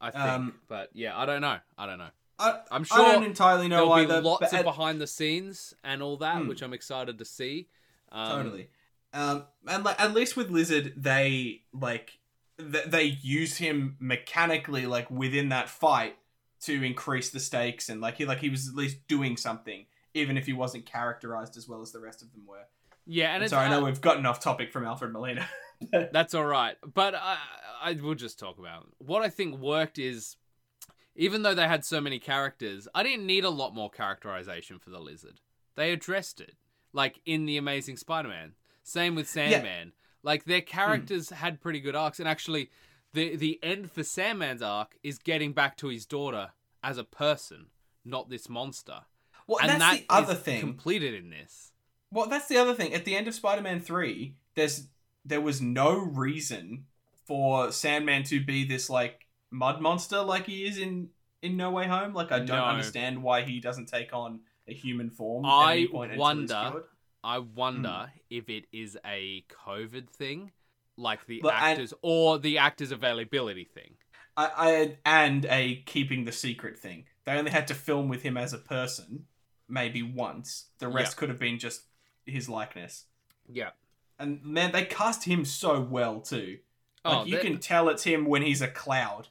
[0.00, 0.24] I think.
[0.24, 1.58] Um, but yeah, I don't know.
[1.76, 2.10] I don't know.
[2.38, 4.20] I, I'm I sure don't entirely know there'll either.
[4.20, 6.46] be lots of behind the scenes and all that, Hmm.
[6.48, 7.66] which I'm excited to see.
[8.12, 8.68] Um, totally.
[9.12, 12.17] Um, and like at least with Lizard, they like
[12.58, 16.16] th- they use him mechanically, like within that fight,
[16.60, 20.36] to increase the stakes, and like he like he was at least doing something, even
[20.36, 22.64] if he wasn't characterized as well as the rest of them were.
[23.06, 25.48] Yeah, and Sorry, I know uh, we've gotten off topic from Alfred Molina.
[26.12, 26.76] That's all right.
[26.94, 27.38] But I,
[27.82, 28.88] I will just talk about it.
[28.98, 30.36] what I think worked is
[31.18, 34.90] even though they had so many characters, I didn't need a lot more characterization for
[34.90, 35.40] the lizard.
[35.74, 36.54] They addressed it,
[36.92, 38.52] like in the Amazing Spider-Man.
[38.84, 39.92] Same with Sandman.
[40.22, 40.66] Like their hmm.
[40.66, 42.70] characters had pretty good arcs, and actually,
[43.12, 46.50] the the end for Sandman's arc is getting back to his daughter
[46.82, 47.66] as a person,
[48.04, 49.00] not this monster.
[49.46, 50.60] well, and that's that the other thing.
[50.60, 51.72] completed in this.
[52.10, 52.94] Well, that's the other thing.
[52.94, 54.88] At the end of Spider-Man Three, there's
[55.24, 56.86] there was no reason
[57.26, 61.10] for Sandman to be this like mud monster like he is in
[61.42, 62.14] in No Way Home.
[62.14, 62.64] Like I don't No.
[62.64, 65.44] understand why he doesn't take on a human form.
[65.44, 66.84] at I any point until he's wonder-.
[67.24, 70.52] I wonder if it is a COVID thing,
[70.96, 73.94] like the But actors, or the actors' availability thing.
[74.36, 77.04] I, I and a keeping the secret thing.
[77.24, 79.26] They only had to film with him as a person,
[79.68, 80.66] maybe once.
[80.78, 81.82] The rest could have been just
[82.24, 83.04] his likeness.
[83.52, 83.70] Yeah.
[84.18, 86.58] And man, they cast him so well too.
[87.04, 89.28] Like Oh, you can tell it's him when he's a cloud.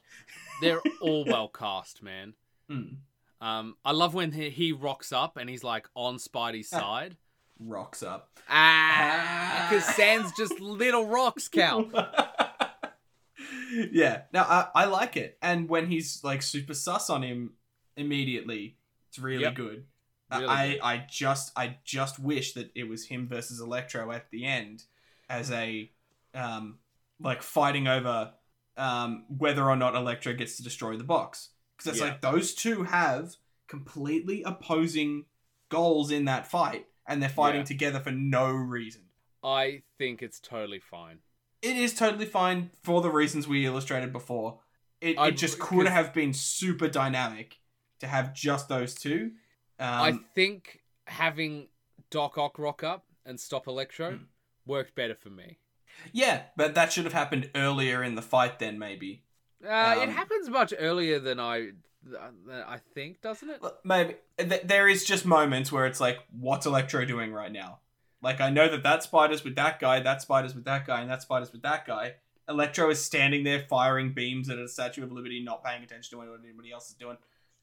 [0.60, 2.34] they're all well cast, man.
[2.70, 2.96] Mm.
[3.40, 6.80] Um, I love when he, he rocks up and he's like on Spidey's Ah.
[6.80, 7.16] side.
[7.60, 8.30] Rocks up.
[8.48, 11.92] Ah, because sand's just little rocks count.
[13.92, 14.22] yeah.
[14.32, 15.38] Now I, I like it.
[15.42, 17.52] And when he's like super sus on him
[17.96, 18.76] immediately,
[19.08, 19.54] it's really Yep.
[19.54, 19.84] good.
[20.32, 20.80] Really I, good.
[20.82, 24.84] I just I just wish that it was him versus Electro at the end
[25.28, 25.90] as a
[26.34, 26.78] um
[27.20, 28.32] like fighting over
[28.76, 31.50] um whether or not Electro gets to destroy the box.
[31.76, 32.08] Because it's Yeah.
[32.10, 33.36] like those two have
[33.68, 35.24] completely opposing
[35.68, 37.66] goals in that fight and they're fighting Yeah.
[37.66, 39.02] together for no reason.
[39.42, 41.20] I think it's totally fine.
[41.62, 44.60] It is totally fine for the reasons we illustrated before.
[45.00, 47.58] It, I- it just could have been super dynamic
[48.00, 49.32] to have just those two.
[49.80, 51.68] I Um, think having
[52.10, 54.24] Doc Ock rock up and stop Electro Hmm.
[54.66, 55.58] worked better for me.
[56.12, 59.24] yeah, but that should have happened earlier in the fight then, maybe.
[59.64, 61.72] Uh, it Um, happens much earlier than I,
[62.50, 63.62] I think, doesn't it?
[63.84, 64.14] Maybe
[64.64, 67.80] there is just moments where it's like, what's Electro doing right now?
[68.22, 71.10] Like I know that that spider's with that guy, that spider's with that guy, and
[71.10, 72.14] that spider's with that guy.
[72.48, 76.26] Electro is standing there firing beams at a Statue of Liberty, not paying attention to
[76.26, 77.18] what anybody else is doing.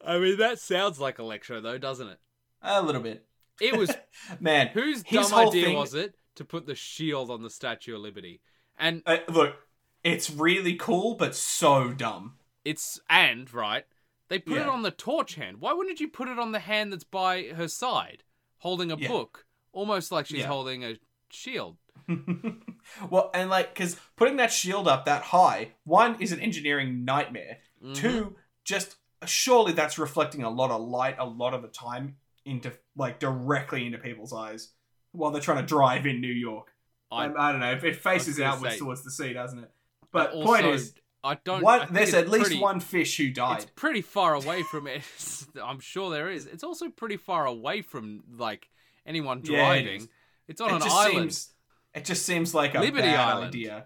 [0.06, 2.19] I mean, that sounds like Electro, though, doesn't it?
[2.62, 3.26] A little bit.
[3.60, 3.91] It was
[4.39, 7.95] Man, whose dumb whole idea thing- was it to put the shield on the Statue
[7.95, 8.41] of Liberty?
[8.78, 9.56] And Uh, look,
[10.04, 12.36] it's really cool, but so dumb.
[12.63, 13.86] it's and right,
[14.27, 15.57] they put it on the torch hand.
[15.59, 18.23] Why wouldn't you put it on the hand that's by her side,
[18.57, 19.07] holding a Yeah.
[19.07, 20.47] book, almost like she's Yeah.
[20.47, 20.97] holding a
[21.29, 21.77] shield?
[23.09, 27.59] well, and like, because putting that shield up that high, one is an engineering nightmare.
[27.83, 27.95] Mhm.
[27.95, 32.71] Two, just surely that's reflecting a lot of light a lot of the time into
[32.95, 34.69] like directly into people's eyes
[35.13, 36.71] while they're trying to drive in New York.
[37.11, 37.71] I, I- I don't know.
[37.71, 39.71] If it faces outwards say- towards the sea, doesn't it?
[40.11, 40.93] But also, point is,
[41.25, 41.59] I don't.
[41.59, 43.63] I one, there's at least pretty- one fish who died.
[43.63, 45.01] It's pretty far away from it.
[45.63, 46.45] I'm sure there is.
[46.45, 48.69] It's also pretty far away from like
[49.05, 50.09] anyone Yeah, it driving.
[50.47, 51.33] it's on it an just island.
[51.33, 51.49] seems.
[51.93, 53.47] It just seems like a Liberty bad Island.
[53.47, 53.85] idea.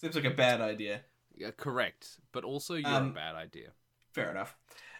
[0.00, 1.02] Seems like a bad idea.
[1.36, 3.70] Yeah, correct, but also you're Um, a bad idea.
[4.12, 4.56] Fair enough.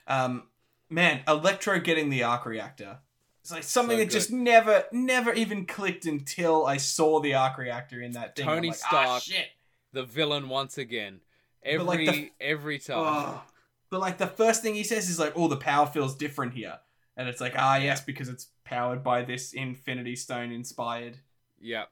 [0.06, 0.48] Um,
[0.90, 2.98] man, Electro getting the arc reactor.
[3.40, 7.56] It's like something So that just never, never even clicked until I saw the arc
[7.58, 8.44] reactor in that thing.
[8.44, 9.22] Tony like, Ah, Stark.
[9.22, 9.46] shit.
[9.92, 11.20] The villain once again.
[11.64, 12.96] Every like, the- every time.
[12.98, 13.42] Oh.
[13.90, 16.78] But like the first thing he says is like, "Oh, the power feels different here,"
[17.16, 21.18] and it's like, "Ah, yes, because it's powered by this Infinity Stone inspired
[21.60, 21.84] yeah.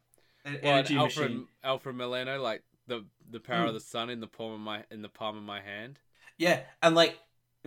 [0.45, 3.69] Well, energy Alfred machine." Alfred Molina, like the the power Mm.
[3.69, 5.99] of the sun in the palm of my in the palm of my hand.
[6.39, 7.19] Yeah, and like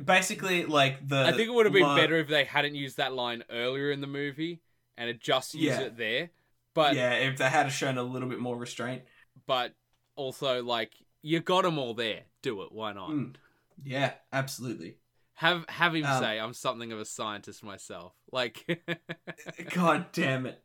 [0.03, 1.25] basically like the.
[1.25, 3.91] I think it would have been lo- better if they hadn't used that line earlier
[3.91, 4.61] in the movie
[4.97, 5.87] and had just used Yeah.
[5.87, 6.29] it there.
[6.75, 9.03] But yeah, if they had shown a little bit more restraint.
[9.47, 9.73] but
[10.15, 12.21] also like you got them all there.
[12.41, 12.71] Do it.
[12.71, 13.09] Why not?
[13.11, 13.35] Mm.
[13.83, 14.97] Yeah, absolutely.
[15.35, 18.13] Have have him Um, say I'm something of a scientist myself.
[18.31, 18.81] Like,
[19.73, 20.61] God damn it.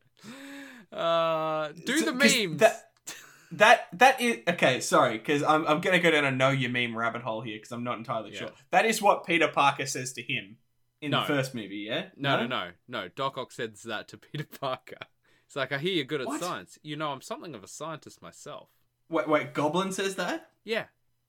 [0.93, 2.61] uh, do So- the memes.
[2.61, 2.91] That,
[3.53, 4.81] that that is okay.
[4.81, 7.73] Sorry, because I'm I'm gonna go down a know your meme rabbit hole here because
[7.73, 8.39] I'm not entirely Yeah.
[8.41, 8.51] sure.
[8.71, 10.57] That is what Peter Parker says to him
[11.01, 11.21] in No.
[11.21, 11.87] the first movie.
[11.89, 12.07] Yeah.
[12.17, 13.09] no, no, no, no.
[13.09, 14.99] Doc Ock says that to Peter Parker.
[15.47, 16.41] It's like I hear you're good at What?
[16.41, 16.79] science.
[16.83, 18.71] You know, I'm something of a scientist myself.
[19.09, 19.55] Wait, wait.
[19.55, 20.49] Goblin says that.
[20.65, 20.85] Yeah.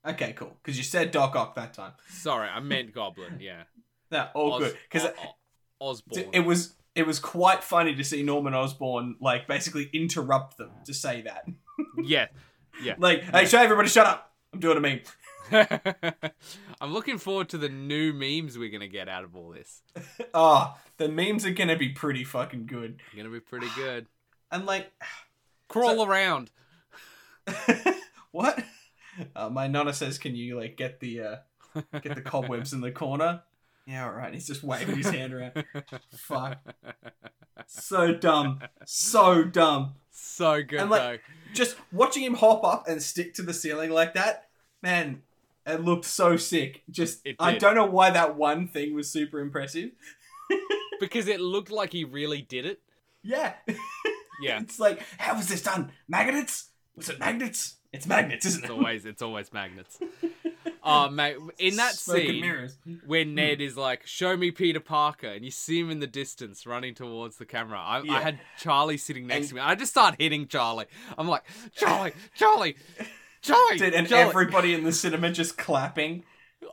[0.07, 0.55] Okay, cool.
[0.61, 1.93] Because you said Doc Ock that time.
[2.09, 3.39] Sorry, I meant Goblin.
[3.39, 3.63] Yeah.
[4.11, 4.77] No, all good.
[4.89, 5.13] Because O-
[5.81, 6.25] O- Osborn.
[6.33, 10.93] it was it was quite funny to see Norman Osborn like basically interrupt them to
[10.93, 11.45] say that.
[12.03, 12.27] yeah.
[12.83, 12.95] Yeah.
[12.97, 14.31] Like, hey, show everybody, shut up.
[14.53, 15.01] I'm doing a meme.
[16.81, 19.81] I'm looking forward to the new memes we're gonna get out of all this.
[20.33, 23.01] Ah, the memes are gonna be pretty fucking good.
[23.15, 24.05] Gonna be pretty good.
[24.51, 24.91] And like,
[25.67, 26.51] Crawl around.
[28.31, 28.63] what?
[29.35, 31.35] Uh, my nonna says, "Can you like get the uh,
[32.01, 33.41] get the cobwebs in the corner?"
[33.85, 34.33] Yeah, all right.
[34.33, 35.63] He's just waving his hand around.
[36.17, 36.57] Fuck.
[37.67, 38.59] So dumb.
[38.85, 39.95] So dumb.
[40.11, 41.17] So good And, like, though.
[41.53, 44.47] Just watching him hop up and stick to the ceiling like that,
[44.81, 45.21] man.
[45.67, 46.83] It looked so sick.
[46.89, 49.91] Just I don't know why that one thing was super impressive.
[50.99, 52.79] Because it looked like he really did it.
[53.21, 53.53] Yeah.
[54.41, 54.59] Yeah.
[54.61, 55.91] it's like, how was this done?
[56.07, 56.69] Magnets?
[56.95, 57.75] Was it magnets?
[57.91, 58.65] It's magnets, isn't it?
[58.65, 59.99] It's always it's always magnets.
[60.87, 62.77] Oh mate, in that Smoke scene mirrors.
[63.07, 63.35] when hmm.
[63.35, 66.93] Ned is like, "Show me Peter Parker," and you see him in the distance running
[66.93, 67.79] towards the camera.
[67.79, 68.13] I, Yeah.
[68.13, 69.61] I had Charlie sitting next And- to me.
[69.61, 70.85] I just start hitting Charlie.
[71.17, 71.43] I'm like,
[71.75, 72.75] "Charlie, Charlie,
[73.41, 76.23] Charlie!" And Charlie." everybody in the cinema just clapping.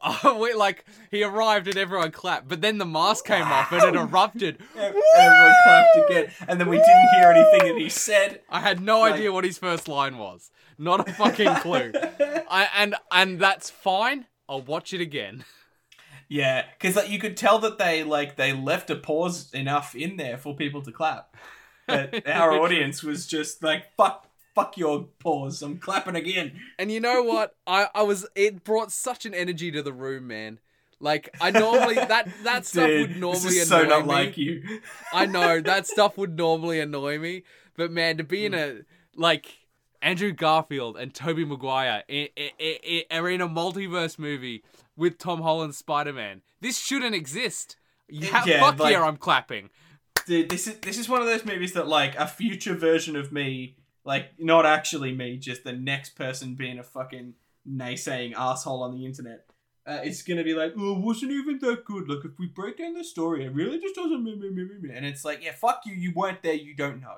[0.24, 3.82] Oh, wait, like he arrived and everyone clapped, but then the mask came off and
[3.84, 4.58] it erupted.
[4.76, 8.40] Ev- Everyone clapped again, and then we didn't hear anything that he said.
[8.50, 10.50] I had no Like- idea what his first line was.
[10.78, 11.92] Not a fucking clue.
[12.50, 14.26] I, and and that's fine.
[14.48, 15.44] I'll watch it again.
[16.28, 20.16] Yeah, because like you could tell that they like they left a pause enough in
[20.16, 21.36] there for people to clap.
[21.86, 25.62] But our audience was just like, "Fuck, fuck your pause!
[25.62, 27.56] I'm clapping again." And you know what?
[27.66, 30.58] I, I was it brought such an energy to the room, man.
[31.00, 34.12] Like I normally that that stuff Dude, would normally this is annoy so not me.
[34.12, 34.80] like you.
[35.12, 37.42] I know that stuff would normally annoy me,
[37.76, 38.58] but man, to be in hmm.
[38.58, 38.80] a
[39.16, 39.46] like
[40.00, 44.62] Andrew Garfield and Tobey Maguire i i i i are in a multiverse movie
[44.96, 46.42] with Tom Holland's Spider Man.
[46.60, 47.76] This shouldn't exist.
[48.08, 49.70] Yeah, Yeah, fuck like- yeah, I'm clapping.
[50.26, 53.32] Dude, this is this is one of those movies that like a future version of
[53.32, 57.34] me, like not actually me, just the next person being a fucking
[57.68, 59.46] naysaying asshole on the internet.
[59.84, 62.08] Uh, it's gonna be like, oh, it wasn't even that good.
[62.08, 64.22] Like, if we break down the story, it really just doesn't.
[64.22, 65.94] meh, meh, meh, meh, meh." And it's like, yeah, fuck you.
[65.94, 66.54] You weren't there.
[66.54, 67.16] You don't know.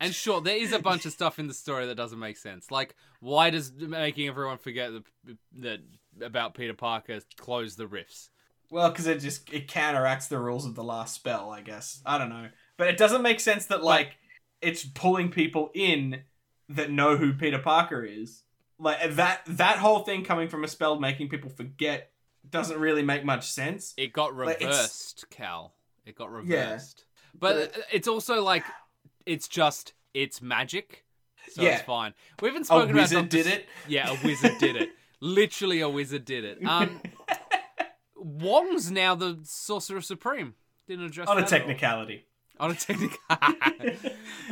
[0.00, 2.70] And sure, there is a bunch of stuff in the story that doesn't make sense.
[2.70, 5.80] Like, why does making everyone forget that, that
[6.22, 8.30] about Peter Parker close the rifts?
[8.70, 12.02] Well, because it just it counteracts the rules of the last spell, I guess.
[12.04, 14.16] I don't know, but it doesn't make sense that like
[14.60, 16.22] it's pulling people in
[16.68, 18.42] that know who Peter Parker is.
[18.78, 22.10] Like that that whole thing coming from a spell making people forget
[22.48, 23.94] doesn't really make much sense.
[23.96, 25.74] It got Like, reversed, Cal.
[26.04, 27.04] It got reversed.
[27.38, 28.64] But it's also like
[29.24, 31.04] it's just it's magic,
[31.52, 31.76] so Yeah.
[31.76, 32.14] it's fine.
[32.40, 33.66] We haven't A spoken about wizard did it.
[33.88, 34.90] Yeah, a wizard did it.
[35.20, 36.58] Literally, a wizard did it.
[36.66, 37.00] Um,
[38.14, 40.54] Wong's now the Sorcerer Supreme.
[40.88, 41.58] Didn't address On a that at all.
[41.66, 42.26] technicality.
[42.58, 43.18] On a technical.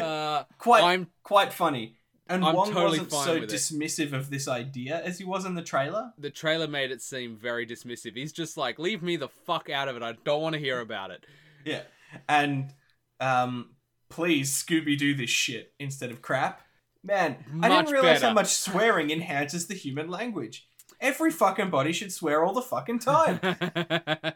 [0.00, 1.96] uh, Quite I'm quite funny.
[2.26, 3.50] And I'm Wong totally wasn't so with it.
[3.50, 6.12] dismissive of this idea as he was in the trailer.
[6.16, 8.16] the trailer made it seem very dismissive.
[8.16, 10.02] He's just like, leave me the fuck out of it.
[10.02, 11.26] I don't want to hear about it.
[11.64, 11.82] Yeah.
[12.28, 12.72] And
[13.20, 13.70] um
[14.08, 16.62] please Scooby Doo this shit instead of crap.
[17.02, 18.28] Man, I didn't realize better.
[18.28, 20.66] how much swearing enhances the human language.
[21.00, 23.40] Every fucking body should swear all the fucking time.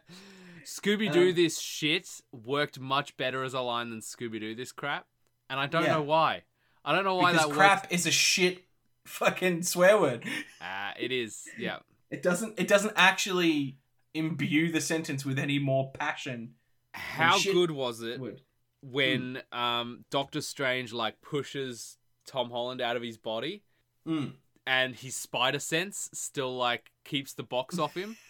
[0.68, 4.70] Scooby Doo Um, this shit worked much better as a line than Scooby Doo this
[4.72, 5.06] crap,
[5.48, 5.94] and I don't Yeah.
[5.94, 6.44] know why.
[6.84, 7.94] I don't know why because that crap works.
[7.94, 8.64] is a shit
[9.06, 10.24] fucking swear word.
[10.60, 11.78] Uh, it is, yeah.
[12.10, 13.78] It doesn't it doesn't actually
[14.14, 16.54] imbue the sentence with any more passion.
[16.94, 18.42] How good was it Would.
[18.82, 21.96] when um, Doctor Strange like pushes
[22.26, 23.62] Tom Holland out of his body,
[24.06, 24.32] Mm.
[24.66, 28.16] and his spider sense still like keeps the box off him?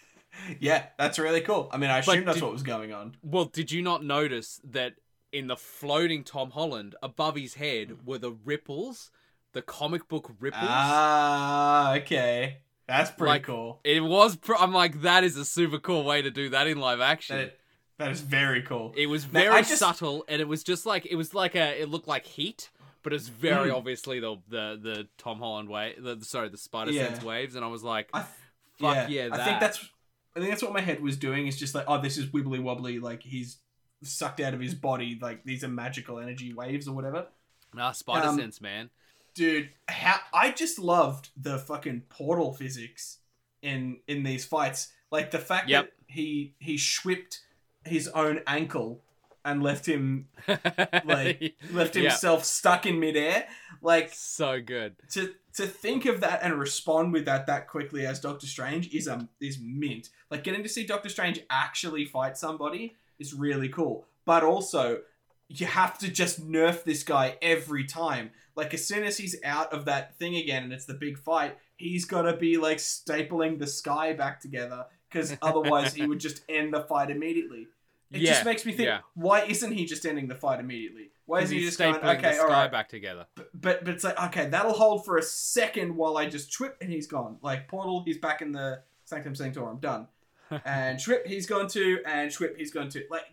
[0.59, 1.69] Yeah, that's really cool.
[1.71, 3.15] I mean, I assume that's did- what was going on.
[3.23, 4.93] Well, did you not notice that
[5.31, 9.11] in the floating Tom Holland above his head were the ripples,
[9.53, 10.63] the comic book ripples?
[10.65, 12.57] Ah, okay.
[12.87, 13.79] That's pretty Like, cool.
[13.83, 14.35] It was.
[14.35, 17.37] Pr- I'm like, that is a super cool way to do that in live action.
[17.37, 17.57] That,
[17.99, 18.93] that is very cool.
[18.97, 21.79] it was very I just- subtle, and it was just like it was like a.
[21.81, 22.71] It looked like heat,
[23.03, 23.75] but it's very Mm.
[23.75, 25.93] obviously the the the Tom Holland way.
[25.99, 27.09] The sorry, the Spider Yeah.
[27.09, 28.21] Sense waves, and I was like, I,
[28.79, 29.45] fuck yeah, I that.
[29.45, 29.87] think that's
[30.39, 31.47] I think that's what my head was doing.
[31.47, 32.99] Is just like, oh, this is wibbly wobbly.
[32.99, 33.57] Like he's
[34.03, 35.17] sucked out of his body.
[35.21, 37.27] Like these are magical energy waves or whatever.
[37.73, 38.89] nah, Spider um, Sense, man.
[39.35, 43.19] Dude, how I just loved the fucking portal physics
[43.61, 44.91] in in these fights.
[45.11, 45.85] Like the fact Yep.
[45.85, 47.39] that he he schwipped
[47.85, 49.01] his own ankle
[49.49, 50.27] and left him
[51.05, 52.03] like left Yeah.
[52.09, 53.47] himself stuck in midair.
[53.81, 54.95] Like so good.
[55.11, 59.07] to to think of that and respond with that that quickly as Doctor Strange is
[59.07, 60.09] um is mint.
[60.29, 64.05] Like getting to see Doctor Strange actually fight somebody is really cool.
[64.25, 65.01] But also
[65.47, 68.29] you have to just nerf this guy every time.
[68.55, 71.57] Like as soon as he's out of that thing again and it's the big fight,
[71.77, 76.41] he's got to be like stapling the sky back together because otherwise he would just
[76.49, 77.67] end the fight immediately.
[78.11, 79.01] It yeah, just makes me think, yeah.
[79.13, 81.11] why isn't he just ending the fight immediately?
[81.25, 83.27] Why isn't he just going, okay, the all right, back together.
[83.35, 86.77] but, but but it's like okay, that'll hold for a second while I just trip
[86.81, 87.37] and he's gone.
[87.43, 90.07] Like Portal, he's back in the Sanctum Sanctorum, done.
[90.65, 93.03] And Schwip, he's gone to, and Schwip, he's gone to.
[93.11, 93.25] Like,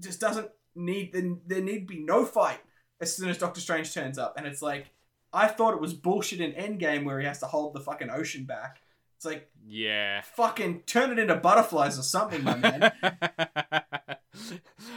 [0.00, 2.58] just doesn't need there, there need be no fight
[3.00, 4.90] as soon as Doctor Strange turns up, and it's like
[5.32, 8.44] I thought it was bullshit in Endgame where he has to hold the fucking ocean
[8.44, 8.80] back.
[9.16, 10.20] It's like Yeah.
[10.22, 12.92] fucking turn it into butterflies or something, my man.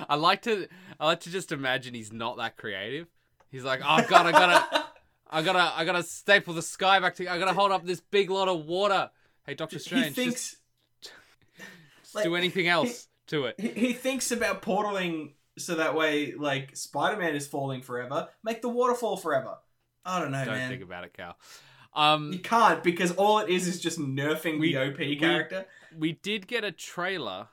[0.09, 0.67] I like to
[0.99, 3.07] I like to just imagine he's not that creative.
[3.49, 4.85] He's like, oh god, I gotta
[5.29, 8.29] I gotta I gotta staple the sky back to I gotta hold up this big
[8.29, 9.09] lot of water.
[9.45, 10.57] Hey Doctor he Strange, thinks
[11.01, 13.59] just like, do anything else to it.
[13.59, 18.27] he, he thinks about portaling so that way, like Spider-Man is falling forever.
[18.43, 19.57] Make the water fall forever.
[20.05, 20.69] I don't know, Don't man.
[20.69, 21.35] think about it, Cal.
[21.95, 25.65] Um You can't because all it is is just nerfing We- the OP we- character
[25.97, 27.47] we did get a trailer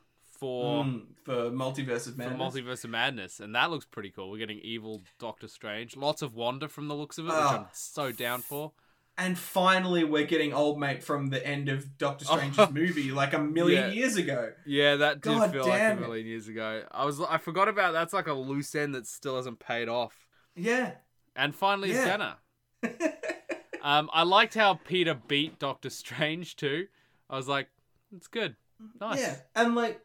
[0.45, 2.55] for Mm, for Multiverse of for Madness.
[2.55, 4.31] Multiverse of Madness, and that looks pretty cool.
[4.31, 7.57] We're getting evil Doctor Strange, lots of Wanda from the looks of it, which Oh.
[7.61, 8.73] I'm so down for.
[9.17, 12.25] and finally, we're getting old mate from the end of Doctor.
[12.31, 13.95] Strange's movie, like a million Yeah.
[13.95, 14.53] years ago.
[14.67, 16.01] Yeah, that did God feel like a damn it.
[16.01, 16.83] million years ago.
[16.91, 20.27] I was I forgot about that's like a loose end that still hasn't paid off.
[20.57, 20.93] Yeah.
[21.37, 22.07] And finally, Yeah.
[22.07, 22.39] gonna.
[23.83, 26.87] Um, I liked how Peter beat Doctor Strange too.
[27.29, 27.69] I was like,
[28.17, 28.57] it's good,
[28.99, 29.21] nice.
[29.21, 30.01] Yeah, and like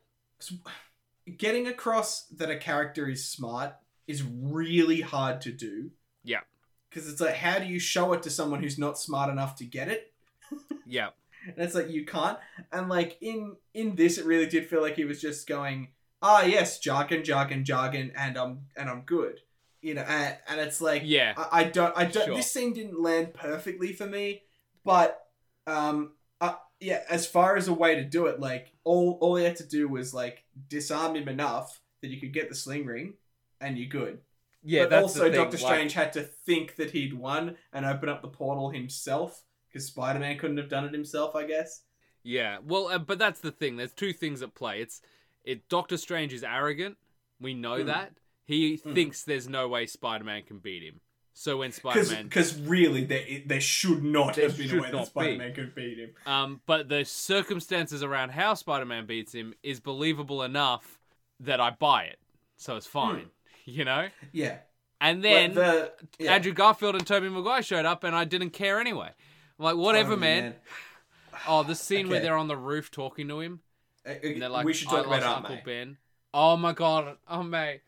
[1.38, 3.74] getting across that a character is smart
[4.08, 5.92] is really hard to do.
[6.24, 6.42] Yeah.
[6.90, 9.66] Because it's like, how do you show it to someone who's not smart enough to
[9.66, 10.14] get it?
[10.86, 11.10] yeah,
[11.46, 12.40] And it's like you can't.
[12.72, 15.90] And like in in this, it really did feel like he was just going,
[16.22, 19.40] ah, yes, jargon, jargon, jargon, and I'm and I'm good.
[19.82, 21.34] You know, and, and it's like, yeah.
[21.38, 22.26] I, I don't, I don't.
[22.26, 22.36] Sure.
[22.36, 24.42] This scene didn't land perfectly for me,
[24.84, 25.22] but
[25.68, 29.44] um, uh, yeah, as far as a way to do it, like all all he
[29.46, 33.14] had to do was like disarm him enough that you could get the sling ring,
[33.62, 34.20] and you're good.
[34.64, 35.34] Yeah, but that's also the thing.
[35.36, 39.44] Doctor like- Strange had to think that he'd won and open up the portal himself
[39.68, 41.84] because Spider Man couldn't have done it himself, I guess.
[42.24, 43.78] Yeah, well, uh, but that's the thing.
[43.78, 44.82] There's two things at play.
[44.82, 45.02] It's
[45.46, 45.70] it.
[45.70, 46.98] Doctor Strange is arrogant.
[47.40, 47.86] We know Mm.
[47.86, 48.12] that.
[48.46, 48.94] He Mm.
[48.96, 51.00] thinks there's no way Spider-Man can beat him.
[51.40, 55.08] So when Spider-Man, Because really, there, there should not There have been a way that.
[55.08, 56.10] Spider Man could beat him.
[56.26, 61.00] um, but the circumstances around how Spider-Man beats him is believable enough
[61.40, 62.20] that I buy it.
[62.58, 63.28] So it's fine.
[63.64, 64.10] you know.
[64.34, 64.58] Yeah.
[65.00, 66.34] And then the, yeah.
[66.34, 69.12] Andrew Garfield and Tobey Maguire showed up, and I didn't care anyway.
[69.58, 70.56] I'm like, whatever, Totally, man.
[71.48, 73.62] Oh, the scene where they're on the roof talking to him,
[74.06, 75.58] Uh, uh, and they're like, we should "I talk about Uncle.
[75.64, 75.96] Ben."
[76.34, 77.80] Oh my god, oh May,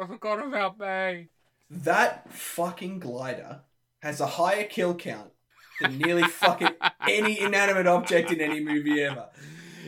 [0.00, 1.28] I forgot about May.
[1.70, 3.60] That fucking glider
[4.00, 5.30] has a higher kill count
[5.80, 6.70] than nearly fucking
[7.08, 9.28] any inanimate object in any movie ever.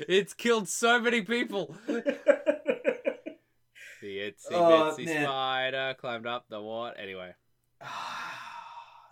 [0.08, 1.74] It's killed so many people.
[4.00, 5.24] The itsy Oh, bitsy man.
[5.24, 6.94] spider climbed up the what?
[7.00, 7.32] Anyway,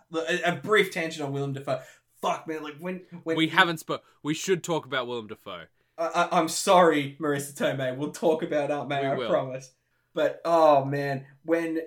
[0.09, 1.81] Look, a, a brief tangent on Willem Dafoe.
[2.21, 2.63] Fuck, man.
[2.63, 4.03] Like when when we haven't spoke.
[4.23, 5.65] We should talk about Willem Dafoe.
[5.97, 7.97] I, I, I'm sorry, Marisa Tomei.
[7.97, 9.01] We'll talk about Aunt May.
[9.01, 9.29] We I will.
[9.29, 9.73] promise.
[10.13, 11.81] But oh man, when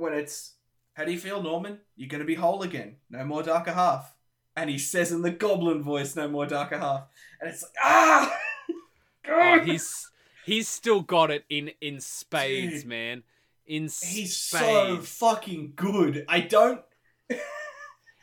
[0.00, 0.54] when it's
[0.94, 1.78] how do you feel, Norman?
[1.96, 2.96] You're gonna be whole again.
[3.10, 4.14] No more darker half.
[4.56, 7.04] And he says in the goblin voice, "No more darker half."
[7.40, 8.36] And it's like ah.
[9.28, 10.10] Oh, he's
[10.44, 12.88] he's still got it in in spades, Dude.
[12.88, 13.22] man.
[13.66, 16.24] In He's so fucking good.
[16.28, 16.80] I don't.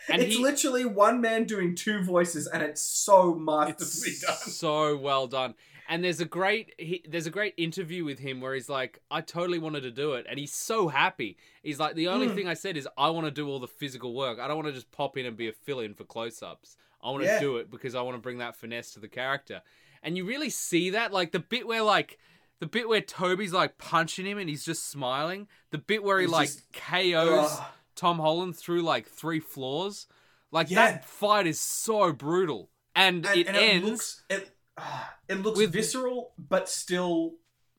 [0.09, 4.37] And it's he- literally one man doing two voices, and it's so masterfully it's done.
[4.37, 5.53] so well done.
[5.89, 9.21] And there's a great he, there's a great interview with him where he's like, I
[9.21, 11.37] totally wanted to do it, and he's so happy.
[11.63, 12.35] He's like, the only Mm.
[12.35, 14.37] thing I said is I want to do all the physical work.
[14.39, 16.75] I don't want to just pop in and be a fill-in for close-ups.
[17.01, 17.39] I want to Yeah.
[17.39, 19.61] do it because I want to bring that finesse to the character.
[20.03, 22.17] And you really see that, like the bit where like
[22.59, 25.47] the bit where Tobey's like punching him and he's just smiling.
[25.71, 27.65] The bit where he He's like just- KOs Ugh.
[27.95, 30.07] Tom Holland through like three floors.
[30.51, 30.91] Like Yeah.
[30.91, 32.71] that fight is so brutal.
[32.95, 37.33] And, and, it and ends It looks, it, ah, it looks with- visceral, but still,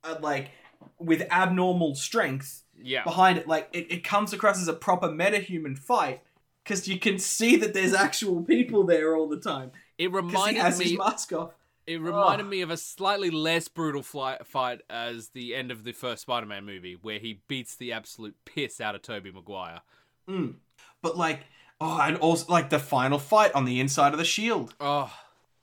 [0.05, 0.51] uh, like,
[0.99, 3.03] with abnormal strength yeah.
[3.05, 3.49] behind it.
[3.49, 6.23] Like, it, it comes across as a proper metahuman fight
[6.63, 9.73] because you can see that there's actual people there all the time.
[9.97, 11.51] It Because he reminded has his me mask off.
[11.87, 12.51] it reminded Ugh.
[12.51, 16.65] me of a slightly less brutal fly, fight as the end of the first Spider-Man
[16.65, 19.81] movie where he beats the absolute piss out of Tobey Maguire.
[20.29, 20.55] Mm.
[21.03, 21.41] But, like,
[21.81, 24.75] oh, and also, like, the final fight on the inside of the shield.
[24.79, 25.13] Oh,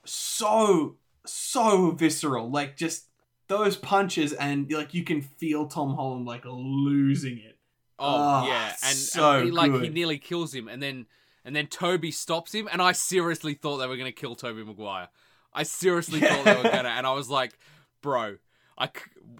[0.03, 3.05] so so visceral like just
[3.47, 7.57] those punches and like you can feel tom holland like losing it
[7.99, 11.05] oh Oh, yeah, and, so and he, like he nearly kills him and then
[11.45, 14.63] and then Tobey stops him and I seriously thought they were going to kill Tobey
[14.63, 15.09] Maguire.
[15.53, 17.57] I seriously thought they were going to and I was like,
[18.01, 18.37] "Bro,
[18.77, 18.93] I c-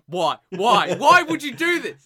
[0.05, 0.37] why?
[0.51, 0.95] Why?
[0.95, 2.05] Why would you do this?"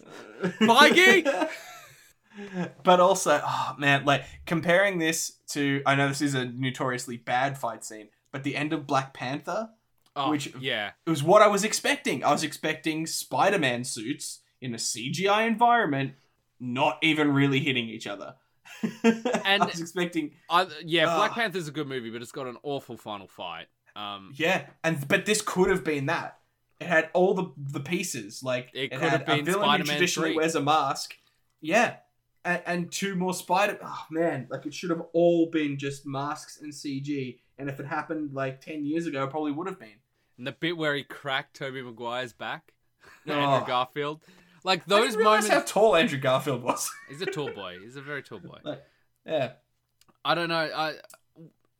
[0.58, 1.24] Mikey?
[2.82, 7.58] but also oh man like comparing this to i know this is a notoriously bad
[7.58, 9.70] fight scene but the end of black panther
[10.16, 10.90] Oh, Which- yeah.
[11.06, 16.14] it was what i was expecting i was expecting spider-man suits in a cgi environment
[16.58, 18.34] not even really hitting each other
[19.04, 21.36] And- i was expecting I, yeah, Black Ugh.
[21.36, 23.66] Panther's a good movie, but it's got an awful final fight.
[23.96, 26.38] Um, Yeah, and but this could have been that.
[26.80, 28.42] It had all the the pieces.
[28.42, 30.36] Like It could had have been a villain Spider-Man who traditionally 3.
[30.36, 31.14] wears a mask.
[31.60, 31.96] Yeah,
[32.44, 33.78] and, and two more Spider.
[33.82, 37.38] Oh man, like it should have all been just masks and CG.
[37.60, 40.00] And if it happened like ten years ago, it probably would have been.
[40.38, 42.72] and the bit where he cracked Tobey Maguire's back,
[43.28, 43.32] Oh.
[43.32, 44.20] Andrew Garfield,
[44.64, 45.48] like I those realize moments.
[45.48, 46.90] how tall Andrew Garfield was.
[47.08, 47.76] He's a tall boy.
[47.82, 48.58] He's a very tall boy.
[49.26, 49.52] yeah,
[50.24, 50.56] I don't know.
[50.74, 50.94] I,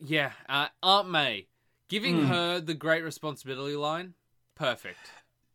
[0.04, 1.46] yeah, uh, Aunt May
[1.88, 2.26] giving Hmm.
[2.26, 4.14] her the great responsibility line,
[4.54, 4.98] perfect.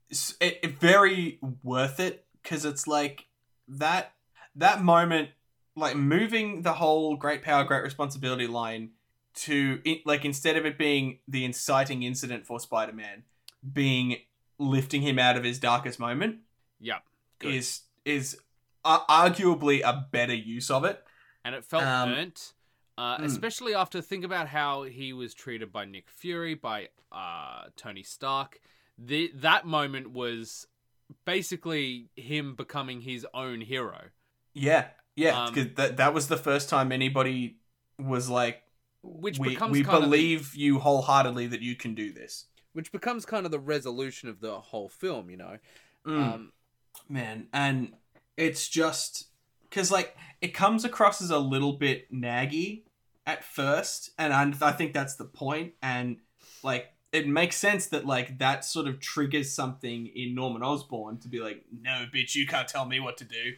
[0.09, 3.25] It's- it, it very worth it because it's like
[3.67, 4.13] that
[4.55, 5.29] that moment
[5.75, 8.91] like moving the whole great power great responsibility line
[9.35, 13.23] to like instead of it being the inciting incident for spider-man
[13.73, 14.17] being
[14.57, 16.37] lifting him out of his darkest moment
[16.79, 17.03] Yep,
[17.39, 17.53] good.
[17.55, 18.37] is is
[18.83, 21.03] uh, arguably a better use of it
[21.43, 22.41] and it felt Um, earned.
[22.97, 23.25] Uh, mm.
[23.25, 28.61] Especially after think about how he was treated by Nick Fury, by uh, Tony Stark.
[28.97, 30.65] The, that moment was
[31.25, 34.11] basically him becoming his own hero.
[34.53, 37.57] yeah yeah Um, that, that was the first time anybody
[37.99, 38.63] was like
[39.05, 42.45] Which we, becomes we kind of the- believe you wholeheartedly that you can do this
[42.73, 45.57] which becomes kind of the resolution of the whole film, you know.
[46.05, 46.21] Mm.
[46.21, 46.51] Um,
[47.09, 47.93] man and
[48.37, 49.27] it's just
[49.69, 52.83] because like it comes across as a little bit naggy
[53.25, 56.17] at first and I, I think that's the point and
[56.63, 61.27] like it makes sense that like that sort of triggers something in norman osborn to
[61.27, 63.53] be like no bitch you can't tell me what to do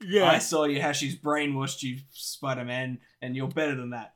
[0.00, 4.14] yeah i saw you how she's brainwashed you spider-man and you're better than that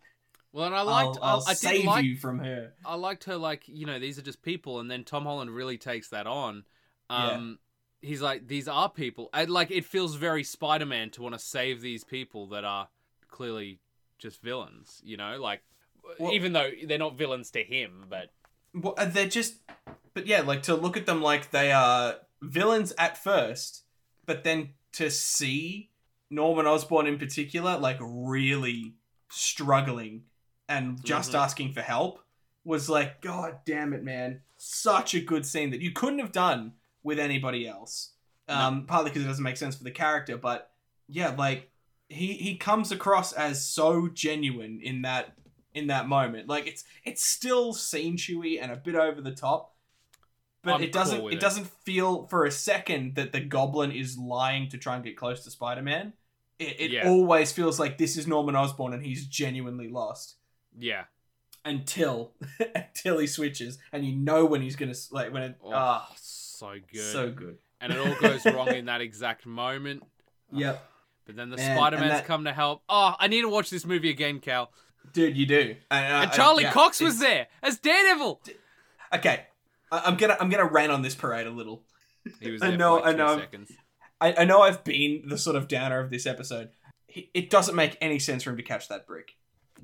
[0.56, 1.18] Well, and I liked.
[1.20, 2.02] i'll, I'll I, I save like.
[2.06, 3.36] you from her I liked her.
[3.36, 6.64] Like you know, these are just people, and then Tom Holland really takes that on.
[7.10, 7.58] Um,
[8.00, 9.28] he's like, these are people.
[9.34, 12.88] And like, it feels very Spider-Man to want to save these people that are
[13.28, 13.80] clearly
[14.18, 15.02] just villains.
[15.04, 15.60] You know, like
[16.18, 18.32] Well- even though they're not villains to him, but
[18.72, 19.56] Well, they're just,
[20.14, 23.82] but yeah, like to look at them like they are villains at first,
[24.24, 25.90] but then to see
[26.30, 28.94] Norman Osborn in particular, like really
[29.28, 30.22] struggling
[30.68, 31.38] and just Mhm.
[31.38, 32.20] asking for help,
[32.64, 34.40] was like, God damn it, man!
[34.56, 38.12] Such a good scene that you couldn't have done with anybody else.
[38.48, 40.70] Um, partly because it doesn't make sense for the character, but
[41.08, 41.70] yeah, like
[42.08, 45.34] he he comes across as so genuine in that
[45.74, 46.48] in that moment.
[46.48, 49.74] Like it's it's still scene chewy and a bit over the top,
[50.62, 51.40] but I'm it doesn't cool it it.
[51.40, 55.42] doesn't feel for a second that the Goblin is lying to try and get close
[55.44, 56.12] to Spider Man.
[56.60, 57.08] It, it Yeah.
[57.08, 60.36] always feels like this is Norman Osborn and he's genuinely lost
[60.78, 61.04] Yeah.
[61.64, 62.32] until
[62.74, 66.74] until he switches and you know when he's gonna like when it Oh, ah so
[66.92, 67.12] good.
[67.12, 67.58] so good.
[67.80, 70.02] and it all goes wrong in that exact moment.
[70.52, 70.80] Yep,
[71.26, 72.82] But then the Spider Man's that- come to help.
[72.88, 74.70] Oh, I need to watch this movie again, Cal.
[75.12, 75.74] dude, you do.
[75.90, 78.40] And, uh, And Charlie yeah, Cox was it's- there as Daredevil.
[79.14, 79.46] Okay,
[79.90, 81.82] I- I'm gonna I'm gonna rant on this parade a little.
[82.40, 83.38] He was I know, for like I know.
[83.38, 83.72] seconds.
[84.20, 86.70] I, I know I've been the sort of downer of this episode.
[87.08, 89.32] He, it doesn't make any sense for him to catch that brick.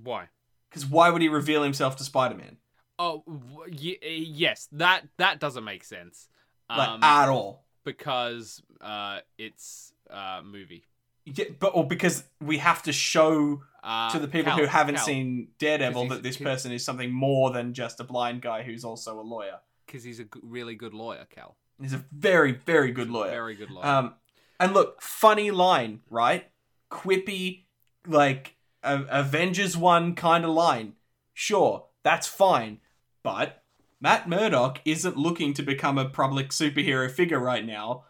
[0.02, 0.28] Why?
[0.72, 2.56] Because why would he reveal himself to Spider Man?
[2.98, 3.22] Oh,
[3.70, 6.28] y- yes, that that doesn't make sense.
[6.70, 7.64] Like Um, at all.
[7.84, 10.84] because uh, it's uh movie.
[11.26, 14.94] Yeah, but or because we have to show Uh, to the people Cal, who haven't
[14.96, 18.84] Cal, seen Daredevil that this person is something more than just a blind guy who's
[18.84, 19.60] also a lawyer.
[19.86, 21.56] because he's a g- really good lawyer, Cal.
[21.80, 23.30] He's a very, very good lawyer.
[23.30, 23.84] Very good lawyer.
[23.86, 24.14] Um,
[24.60, 26.50] and look, funny line, right?
[26.90, 27.64] Quippy,
[28.06, 30.94] like a- Avengers one kind of line.
[31.34, 32.80] Sure, that's fine,
[33.22, 33.62] but
[34.00, 38.04] Matt Murdock isn't looking to become a public superhero figure right now.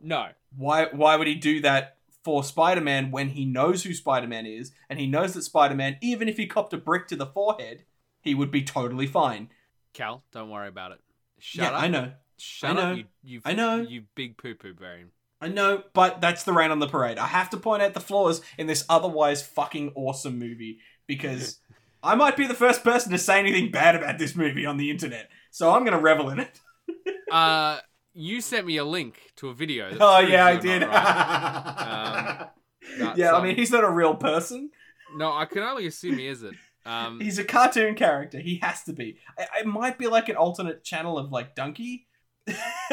[0.00, 0.86] no, Why?
[0.86, 5.06] Why would he do that for Spider-Man when he knows who Spider-Man is and he
[5.06, 7.84] knows that Spider-Man, even if he copped a brick to the forehead,
[8.20, 9.48] he would be totally fine.
[9.92, 11.00] Cal, don't worry about it.
[11.38, 11.82] Shut yeah, up.
[11.82, 12.12] I know.
[12.38, 12.94] Shut I up, know.
[12.94, 13.76] you, you, I know.
[13.80, 15.10] you big poo poo brain.
[15.42, 17.18] I know, but that's the rain on the parade.
[17.18, 20.78] I have to point out the flaws in this otherwise fucking awesome movie
[21.08, 21.58] because
[22.02, 24.88] I might be the first person to say anything bad about this movie on the
[24.88, 25.28] internet.
[25.50, 26.60] So I'm going to revel in it.
[27.30, 27.78] Uh,
[28.12, 29.96] you sent me a link to a video.
[29.98, 30.82] Oh, yeah, I did.
[30.82, 32.50] right.
[32.98, 34.68] that's, yeah, I um, mean, he's not a real person.
[35.16, 36.54] No, I can only assume he isn't.
[36.84, 38.38] Um, He's a cartoon character.
[38.38, 39.16] He has to be.
[39.38, 42.06] I- It might be like an alternate channel of like Donkey.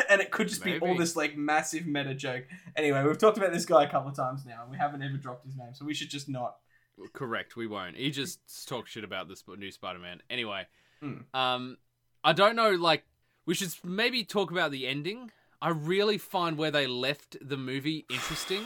[0.09, 2.45] and it could just be all this like massive meta joke.
[2.75, 5.17] Anyway, we've talked about this guy a couple of times now, and we haven't ever
[5.17, 6.57] dropped his name, so we should just not.
[7.13, 7.95] Correct, we won't.
[7.95, 10.21] He just talks shit about this new Spider-Man.
[10.29, 10.67] Anyway,
[11.01, 11.23] Mm.
[11.33, 11.77] um,
[12.25, 12.71] I don't know.
[12.71, 13.05] Like,
[13.45, 15.31] we should maybe talk about the ending.
[15.61, 18.65] I really find where they left the movie interesting.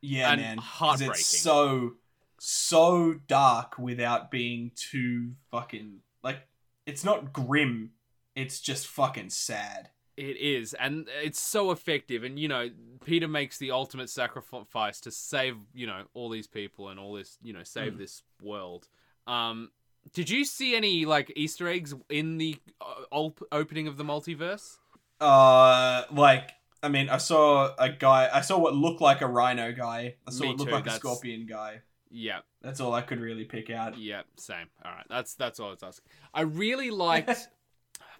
[0.00, 0.58] Yeah, And man.
[0.58, 1.12] heartbreaking.
[1.14, 1.94] It's so
[2.38, 6.48] so dark without being too fucking like
[6.86, 7.92] it's not grim.
[8.34, 9.90] It's just fucking sad.
[10.16, 12.22] It is, and it's so effective.
[12.22, 12.68] And you know,
[13.04, 17.38] Peter makes the ultimate sacrifice to save you know all these people and all this
[17.42, 17.98] you know save Mm.
[17.98, 18.88] this world.
[19.26, 19.70] Um,
[20.12, 24.76] did you see any like Easter eggs in the uh, op- opening of the multiverse?
[25.20, 26.50] Uh like
[26.82, 28.28] I mean, I saw a guy.
[28.32, 30.16] I saw what looked like a rhino guy.
[30.26, 31.80] I saw Me what looked too, like a scorpion guy.
[32.14, 33.96] Yeah, That's all I could really pick out.
[33.96, 34.66] yeah, same.
[34.84, 36.08] All right, that's that's all I was asking.
[36.34, 37.48] I really liked.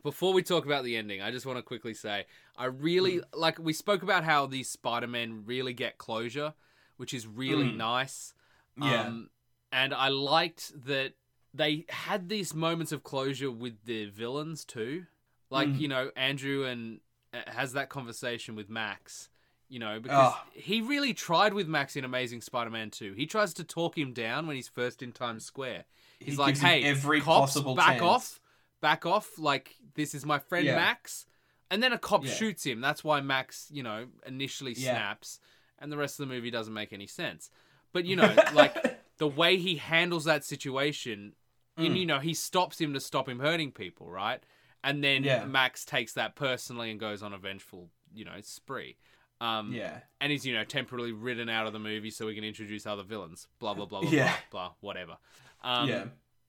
[0.03, 2.26] Before we talk about the ending, I just want to quickly say
[2.57, 3.24] I really Mm.
[3.34, 3.59] like.
[3.59, 6.55] We spoke about how these Spider-Men really get closure,
[6.96, 7.76] which is really Mm.
[7.76, 8.34] nice.
[8.76, 9.03] Yeah.
[9.07, 9.30] Um,
[9.70, 11.14] and I liked that
[11.55, 15.07] they had these moments of closure with the villains too.
[15.50, 15.80] Like, Mm.
[15.80, 17.00] you know, Andrew and
[17.34, 19.30] uh, has that conversation with Max,
[19.68, 20.42] you know, because Oh.
[20.53, 23.14] he really tried with Max in Amazing Spider-Man 2.
[23.14, 25.84] He tries to talk him down when he's first in Times Square.
[26.18, 28.40] He's He like, "Hey, every cops, possible back chance." off.
[28.83, 29.39] Back off.
[29.39, 30.76] Like, this is my friend Yeah.
[30.76, 31.24] Max."
[31.70, 32.33] And then a cop Yeah.
[32.35, 32.83] shoots him.
[32.83, 35.41] That's why Max, you know, initially snaps,
[35.78, 37.51] and the rest of the movie doesn't make any sense.
[37.95, 38.76] But you know, like
[39.16, 41.35] the way he handles that situation,
[41.78, 41.99] and Mm.
[42.01, 44.43] you know, he stops him to stop him hurting people, right?
[44.85, 45.22] And then.
[45.51, 48.99] Max takes that personally and goes on a vengeful, you know, spree.
[49.41, 50.01] Um, yeah.
[50.20, 53.03] and he's you know temporarily ridden out of the movie so we can introduce other
[53.03, 53.49] villains.
[53.59, 54.37] Blah blah blah blah Yeah.
[54.51, 55.16] blah, blah whatever.
[55.64, 56.05] Um, yeah.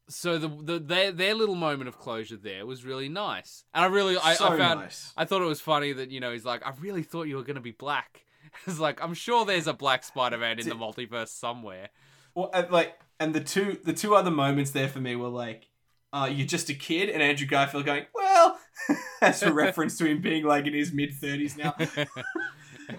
[0.09, 3.87] So the, the their their little moment of closure there was really nice, and I
[3.87, 5.13] really I, so I found nice.
[5.15, 7.43] I thought it was funny that you know he's like I really thought you were
[7.43, 8.25] gonna be black.
[8.67, 11.89] It's like I'm sure there's a black Spider-Man in the multiverse somewhere.
[12.35, 15.69] Well, and, like, and the two the two other moments there for me were like,
[16.11, 18.59] uh, "You're just a kid," and Andrew Garfield going, "Well,"
[19.21, 21.75] as a reference to him being like in his mid thirties now.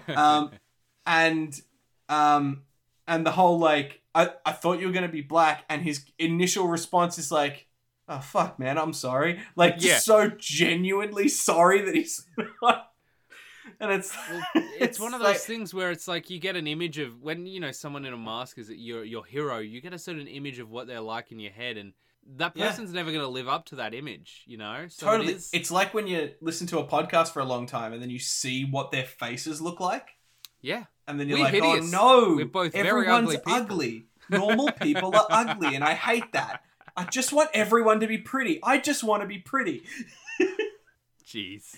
[0.07, 0.51] Um,
[1.05, 1.59] and
[2.09, 2.63] um,
[3.07, 6.67] and the whole like, I I thought you were gonna be black, and his initial
[6.67, 7.67] response is like,
[8.07, 9.99] "Oh fuck, man, I'm sorry." Like, just Yeah.
[9.99, 12.25] so genuinely sorry that he's
[12.61, 12.91] not.
[13.79, 14.43] and it's Well,
[14.79, 17.45] it's one of those like- things where it's like you get an image of when
[17.45, 19.59] you know someone in a mask is your your hero.
[19.59, 21.93] You get a certain image of what they're like in your head, and
[22.37, 22.67] that Yeah.
[22.69, 24.43] person's never going to live up to that image.
[24.47, 25.33] You know, so totally.
[25.33, 28.01] It is, It's like when you listen to a podcast for a long time and
[28.01, 30.07] then you see what their faces look like,
[30.61, 31.93] yeah, and then you're We're like, hideous.
[31.93, 34.05] "Oh no, We're both very everyone's ugly people." ugly.
[34.29, 36.61] Normal people are ugly, and I hate that.
[36.97, 38.59] I just want everyone to be pretty.
[38.63, 39.83] I just want to be pretty."
[41.27, 41.75] jeez.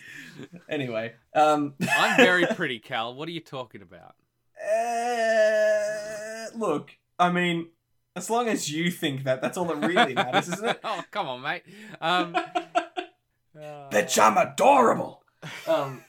[0.69, 3.15] Anyway, um, I'm very pretty, Cal.
[3.15, 4.15] What are you talking about?
[4.61, 7.67] uh, look, I mean,
[8.15, 10.79] as long as you think that, that's all that really matters, isn't it?
[10.83, 11.63] oh, come on, mate.
[12.01, 12.35] Um,
[13.55, 15.23] Bitch, I'm adorable.
[15.67, 16.03] Um,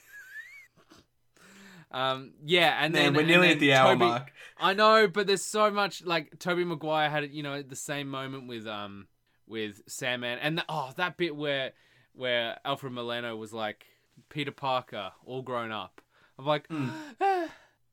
[1.91, 4.31] um, yeah, and man, then we're and nearly then at the hour Tobey- mark.
[4.57, 8.47] I know, but there's so much like Tobey Maguire had you know the same moment
[8.47, 9.07] with um
[9.47, 11.71] with Sandman and the, oh that bit where
[12.13, 13.85] where Alfred Molina was like
[14.29, 16.01] Peter Parker all grown up.
[16.37, 16.91] I'm like Mm.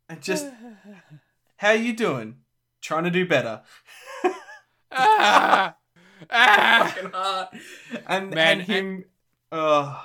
[0.09, 0.47] And just,
[1.57, 2.37] how you doing?
[2.81, 3.63] Trying to do better.
[4.93, 5.75] ah,
[6.31, 7.49] ah.
[8.07, 9.05] And Man, and him.
[9.51, 10.01] Uh,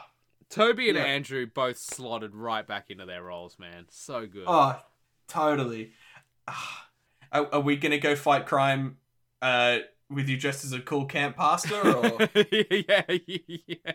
[0.52, 1.06] Tobey and Yeah.
[1.06, 3.86] Andrew both slotted right back into their roles, man.
[3.90, 4.44] So good.
[4.48, 4.80] oh,
[5.28, 5.94] totally.
[6.48, 6.88] Ah,
[7.32, 8.98] Are, are we gonna go fight crime?
[9.42, 9.80] Uh,
[10.10, 12.18] with you dressed as a cool camp pastor, or
[12.52, 13.94] yeah, yeah.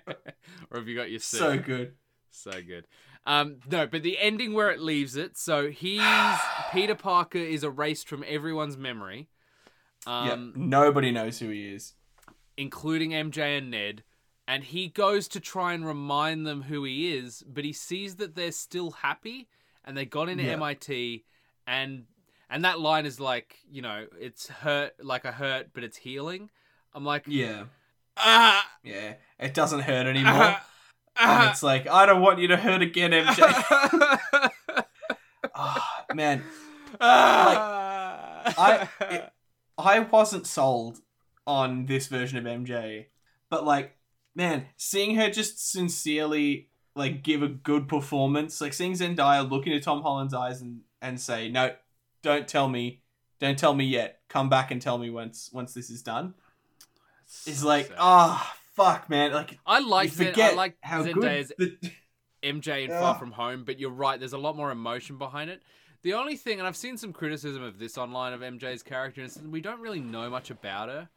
[0.71, 1.39] Or have you got your suit?
[1.39, 1.93] so good.
[2.31, 2.87] So good.
[3.27, 5.37] Um, no, but the ending where it leaves it.
[5.37, 6.01] So he's
[6.73, 9.29] Peter Parker is erased from everyone's memory,
[10.07, 11.95] yeah, um, nobody knows who he is.
[12.57, 14.03] including MJ and Ned.
[14.49, 18.37] And he goes to try and remind them who he is, but he sees that
[18.37, 19.49] they're still happy
[19.85, 20.53] and they got into Yeah.
[20.53, 21.25] MIT,
[21.67, 22.05] and
[22.49, 26.51] and that line is like, you know, it's hurt like a hurt, but it's healing.
[26.95, 27.65] I'm like, Yeah,
[28.17, 29.15] ah, yeah.
[29.41, 30.33] It doesn't hurt anymore.
[30.33, 30.67] ah,
[31.19, 31.51] and ah.
[31.51, 34.13] it's like I don't want you to hurt again, MJ.
[35.59, 36.43] Ah, man,
[37.01, 39.33] I- it-
[39.79, 41.01] I wasn't sold
[41.47, 43.07] on this version of MJ,
[43.51, 43.97] but like,
[44.37, 49.81] man, seeing her just sincerely like give a good performance, like seeing Zendaya look into
[49.81, 51.75] Tom Holland's eyes and and say, "No,
[52.23, 53.03] don't tell me,
[53.41, 54.21] don't tell me yet.
[54.29, 56.35] Come back and tell me once once this is done."
[57.47, 57.97] Is like, sad.
[57.99, 59.33] ah, fuck, man.
[59.33, 61.79] Like, I like forget I like how Zendaya's good.
[61.81, 61.91] The,
[62.45, 64.21] MJ and Far From Home, but you're right.
[64.21, 65.63] There's a lot more emotion behind it.
[66.03, 69.51] The only thing, and I've seen some criticism of this online of MJ's character, and
[69.51, 71.09] we don't really know much about her,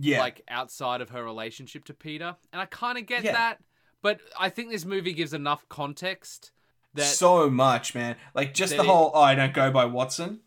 [0.00, 3.32] yeah, like outside of her relationship to Peter, and I kind of get Yeah.
[3.32, 3.60] that.
[4.02, 6.52] But I think this movie gives enough context
[6.94, 8.16] that so much, man.
[8.34, 10.40] Like just the whole, oh, I don't go by Watson.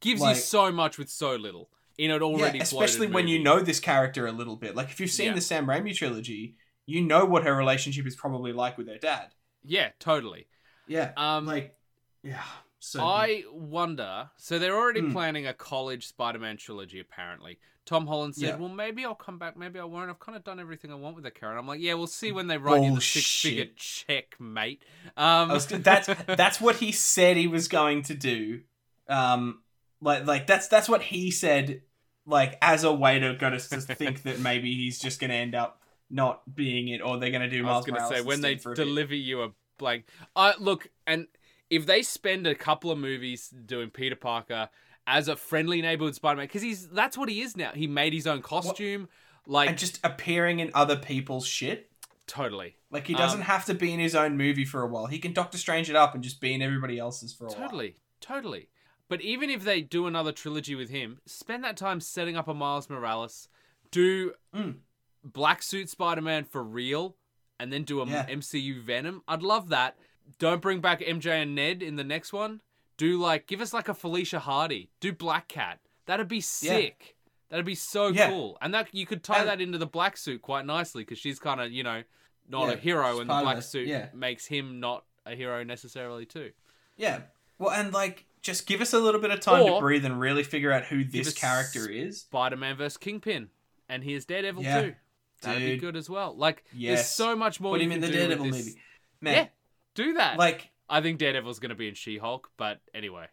[0.00, 1.68] gives like- you so much with so little
[1.98, 4.76] in an already yeah, especially when you know this character a little bit.
[4.76, 5.34] Like if you've seen Yeah.
[5.34, 6.54] the Sam Raimi trilogy,
[6.86, 9.34] you know what her relationship is probably like with her dad.
[9.64, 10.46] Yeah, totally.
[10.86, 11.76] Yeah, Um, like
[12.22, 12.42] yeah.
[12.78, 13.02] So.
[13.04, 14.30] I wonder.
[14.36, 15.12] So they're already Hmm.
[15.12, 17.00] planning a college Spider-Man trilogy.
[17.00, 17.58] Apparently,
[17.88, 18.56] Tom Holland said, Yeah.
[18.56, 19.56] "Well, maybe I'll come back.
[19.56, 20.10] Maybe I won't.
[20.10, 22.32] I've kind of done everything I want with the character." I'm like, "Yeah, we'll see
[22.32, 23.76] when they write you the six-figure Bullshit.
[23.78, 24.82] check, mate."
[25.16, 28.60] Um, was, that's that's what he said he was going to do.
[29.08, 29.62] Um,
[30.02, 31.80] like like that's that's what he said.
[32.26, 35.36] Like as a way to go to, to think that maybe he's just going to
[35.36, 35.80] end up
[36.10, 37.66] not being it, or they're going to do.
[37.66, 38.74] I was going to say when they bit.
[38.74, 40.04] deliver you a blank.
[40.36, 41.26] I look and
[41.70, 44.68] if they spend a couple of movies doing Peter Parker
[45.08, 47.70] as a friendly neighborhood Spider-Man, because he's that's what he is now.
[47.74, 49.08] He made his own costume.
[49.46, 51.90] Like and just appearing in other people's shit.
[52.26, 52.76] totally.
[52.90, 55.06] Like he doesn't Um, have to be in his own movie for a while.
[55.06, 57.56] He can Doctor Strange it up and just be in everybody else's for a while.
[57.58, 58.68] Totally, totally.
[59.08, 62.52] But even if they do another trilogy with him, spend that time setting up a
[62.54, 63.48] Miles Morales,
[63.90, 64.76] do Mm.
[65.24, 67.16] Black Suit Spider Man for real,
[67.58, 68.26] and then do a Yeah.
[68.28, 69.22] MCU Venom.
[69.26, 69.96] I'd love that.
[70.38, 72.60] Don't bring back MJ and Ned in the next one.
[72.98, 74.90] Do like give us like a Felicia Hardy.
[75.00, 75.78] Do Black Cat.
[76.06, 77.16] That'd be sick.
[77.48, 78.28] That'd be so Yeah.
[78.28, 78.58] cool.
[78.60, 81.38] And that you could tie And- that into the black suit quite nicely because she's
[81.38, 82.02] kind of you know
[82.48, 84.08] not Yeah, a hero, and the black it, suit yeah.
[84.14, 86.52] makes him not a hero necessarily too.
[86.96, 87.22] Yeah.
[87.58, 90.18] Well, and like, just give us a little bit of time Or- to breathe and
[90.20, 92.20] really figure out who this character is.
[92.22, 93.50] Spider-Man versus Kingpin,
[93.88, 94.94] and here's Daredevil Yeah, too.
[95.42, 96.34] That'd be good as well.
[96.36, 97.74] Like, there's so much more.
[97.74, 98.80] Put you him in the Daredevil movie.
[99.20, 99.48] Man, Yeah,
[99.94, 100.38] do that.
[100.38, 103.26] like, I think Daredevil's going to be in She-Hulk, but anyway.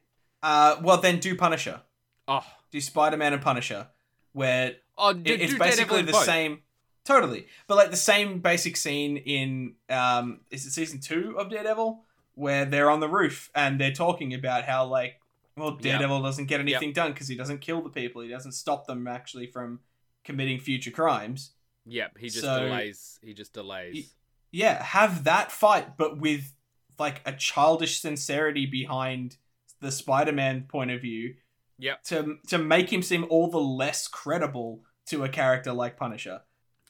[0.44, 1.82] uh, well, then do Punisher.
[2.28, 3.88] Oh, Do Spider Man and Punisher,
[4.34, 6.26] where oh, it- it's do basically the both.
[6.26, 6.62] same.
[7.06, 12.04] Totally, but like the same basic scene in um, is it season two of Daredevil
[12.34, 15.22] where they're on the roof and they're talking about how like,
[15.56, 15.82] well, Yep.
[15.82, 19.08] Daredevil doesn't get anything done because he doesn't kill the people, he doesn't stop them
[19.08, 19.82] actually from
[20.24, 21.52] committing future crimes.
[21.86, 23.20] Yep, he just So- delays.
[23.22, 24.16] He just delays.
[24.52, 26.55] yeah, have that fight, but with
[27.00, 29.38] like a childish sincerity behind
[29.82, 31.36] the Spider-Man point of view.
[31.78, 32.04] Yep.
[32.06, 36.42] To to make him seem all the less credible to a character like Punisher.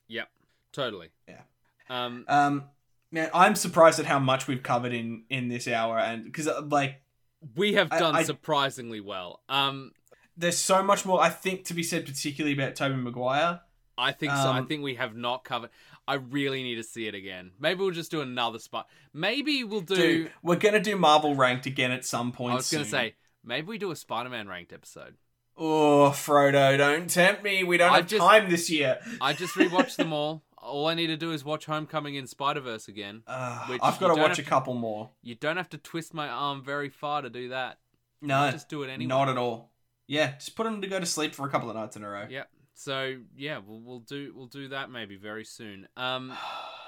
[0.08, 0.30] Yep.
[0.72, 1.10] Totally.
[1.28, 1.42] Yeah.
[1.90, 2.64] Um, Um,
[3.12, 7.02] man, I'm surprised at how much we've covered in in this hour, and because like
[7.56, 9.42] we have I- done I- surprisingly well.
[9.50, 9.92] Um,
[10.38, 13.62] there's so much more I think to be said, particularly about Tobey Maguire.
[13.98, 14.38] I think so.
[14.50, 15.70] I Um, think we have not covered.
[16.08, 17.52] I really need to see it again.
[17.60, 18.88] Maybe we'll just do another spot.
[19.14, 19.96] Maybe we'll do.
[19.96, 22.54] Dude, we're gonna do Marvel ranked again at some point.
[22.54, 25.16] I was gonna say maybe we do a Spider-Man ranked episode.
[25.58, 27.64] oh Frodo, don't tempt me.
[27.64, 29.00] We don't I have just- time this year.
[29.22, 30.44] I just rewatched them all.
[30.58, 33.22] All I need to do is watch Homecoming in Spider Verse again.
[33.28, 35.12] Uh, I've got to watch a to- couple more.
[35.22, 37.78] You don't have to twist my arm very far to do that.
[38.22, 39.08] No, just do it anyway.
[39.08, 39.70] not at all.
[40.08, 42.10] Yeah, just put them to go to sleep for a couple of nights in a
[42.10, 42.26] row.
[42.30, 42.50] Yep.
[42.76, 45.88] So yeah, we'll, we'll do we'll do that maybe very soon.
[45.98, 46.34] Um,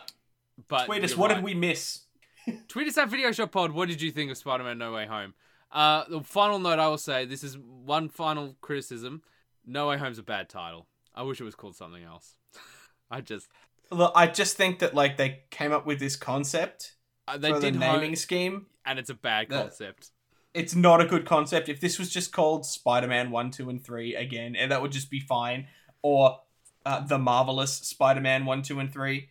[0.68, 1.18] but Tweet us.
[1.18, 1.36] What right.
[1.38, 2.02] did we miss?
[2.68, 3.72] Tweet us at Video Shop Pod.
[3.72, 5.34] What did you think of Spider Man No Way Home?
[5.72, 9.24] Uh, the final note I will say this is one final criticism.
[9.66, 10.88] No Way Home's a bad title.
[11.14, 12.36] I wish it was called something else.
[13.12, 13.48] I just
[13.90, 16.94] Look, I just think that like they came up with this concept
[17.28, 18.66] uh, they for the did naming home, scheme.
[18.86, 20.12] and it's a bad concept.
[20.54, 21.70] It's not a good concept.
[21.70, 25.10] If this was just called Spider-Man One, Two, and Three again, and that would just
[25.10, 25.68] be fine.
[26.02, 26.40] Or
[26.86, 29.30] uh, the marvelous Spider-Man One, Two, and Three.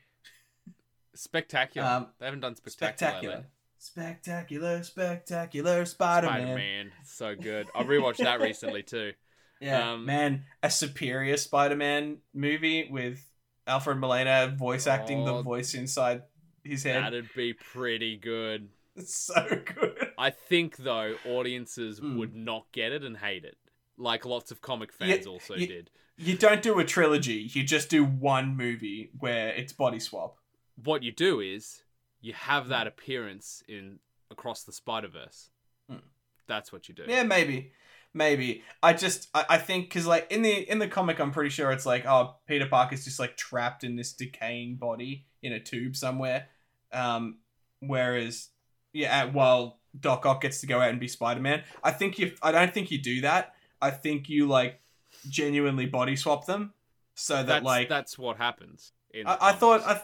[1.14, 1.86] Spectacular.
[1.88, 2.94] Um, they haven't done spectacular.
[3.12, 3.44] Spectacular.
[3.78, 6.40] Spectacular, spectacular Spider-Man.
[6.42, 7.68] Spider Man, so good.
[7.74, 9.12] I rewatched that recently too.
[9.58, 13.26] Yeah, Um, man, a superior Spider-Man movie with
[13.66, 16.24] Alfred Molina voice acting the Oh, voice inside
[16.62, 17.02] his head.
[17.02, 18.68] That'd be pretty good.
[18.96, 20.10] It's so good.
[20.18, 22.18] I think though audiences Mm.
[22.18, 23.56] would not get it and hate it,
[23.96, 25.90] like lots of comic Yeah, fans also you- did.
[26.18, 27.50] You don't do a trilogy.
[27.52, 30.38] You just do one movie where it's body swap.
[30.82, 31.82] What you do is
[32.20, 33.98] you have that appearance in
[34.30, 35.50] across the Spider Verse.
[35.88, 35.98] Hmm.
[36.46, 37.04] That's what you do.
[37.06, 37.72] Yeah, maybe,
[38.14, 38.62] maybe.
[38.82, 41.70] I just I, I think because like in the in the comic, I'm pretty sure
[41.70, 45.96] it's like oh Peter Parker's just like trapped in this decaying body in a tube
[45.96, 46.48] somewhere.
[46.92, 47.38] Um,
[47.80, 48.48] whereas
[48.92, 52.32] yeah, while Doc Ock gets to go out and be Spider Man, I think you
[52.42, 53.54] I don't think you do that.
[53.80, 54.80] I think you like
[55.28, 56.72] genuinely body swap them
[57.14, 58.92] so that that's like that's what happens.
[59.12, 59.82] In I, I thought.
[59.82, 60.00] I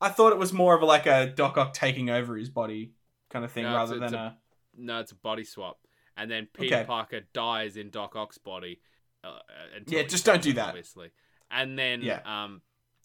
[0.00, 2.92] I thought it was more of a, like a Doc Ock taking over his body
[3.30, 4.36] kind of thing No, rather it's than a- a
[4.76, 5.78] no, it's a body swap,
[6.16, 6.84] and then Peter Okay.
[6.84, 8.80] Parker dies in Doc Ock's body.
[9.22, 9.38] Uh,
[9.76, 10.68] until Yeah, just don't do that.
[10.68, 11.10] obviously.
[11.50, 12.20] And then Yeah.
[12.26, 12.60] um,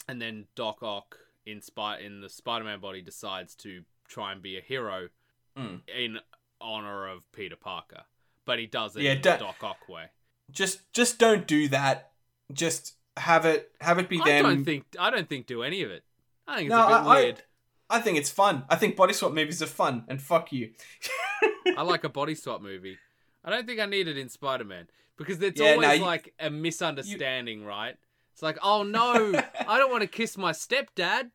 [0.09, 4.57] and then Doc Ock in Spy in the Spider-Man body decides to try and be
[4.57, 5.09] a hero
[5.57, 5.81] Mm.
[5.87, 6.19] in
[6.59, 8.03] honor of Peter Parker,
[8.45, 10.09] but he does it Yeah, in the Doc Ock way.
[10.51, 12.11] Just just don't do that.
[12.53, 14.43] Just have it have it be I them.
[14.43, 16.03] don't think I don't think do any of it.
[16.47, 17.43] I think it's No, a bit I- I- weird.
[17.91, 18.65] I think it's fun.
[18.69, 20.73] I think body swap movies are fun, and fuck you.
[21.77, 22.99] I like a body swap movie.
[23.43, 24.87] I don't think I need it in Spider Man
[25.17, 27.95] because it's Yeah, no, always you- like a misunderstanding, right?
[28.33, 29.33] It's like, oh no,
[29.67, 31.31] I don't want to kiss my stepdad.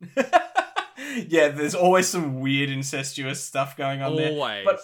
[0.16, 4.30] yeah, there's always some weird incestuous stuff going on there.
[4.32, 4.64] Always.
[4.64, 4.80] But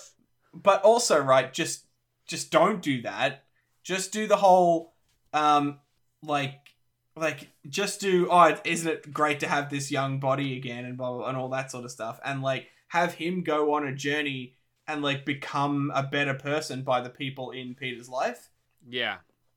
[0.52, 1.84] but also, right, just
[2.26, 3.44] just don't do that.
[3.90, 4.94] Just do the whole
[5.32, 5.78] um
[6.22, 6.54] like
[7.16, 11.10] like just do oh isn't it great to have this young body again and blah,
[11.10, 13.94] blah, blah and all that sort of stuff and like have him go on a
[13.94, 14.54] journey
[14.86, 18.50] and like become a better person by the people in Peter's life
[18.88, 19.16] yeah,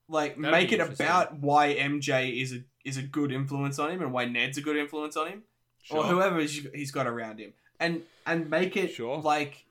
[0.09, 4.01] like That'd make it about why MJ is a is a good influence on him
[4.01, 5.43] and why Ned's a good influence on him
[5.81, 5.99] sure.
[5.99, 9.19] or whoever he's he's got around him, and and make it Sure.
[9.19, 9.65] like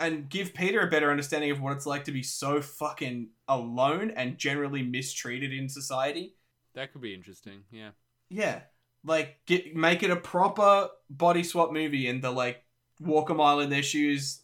[0.00, 4.10] and give Peter a better understanding of what it's like to be so fucking alone
[4.16, 6.34] and generally mistreated in society.
[6.74, 7.64] that could be interesting.
[7.70, 7.90] Yeah,
[8.28, 8.60] Yeah,
[9.04, 12.64] like get make it a proper body swap movie and the like
[13.00, 14.42] walk a mile in their shoes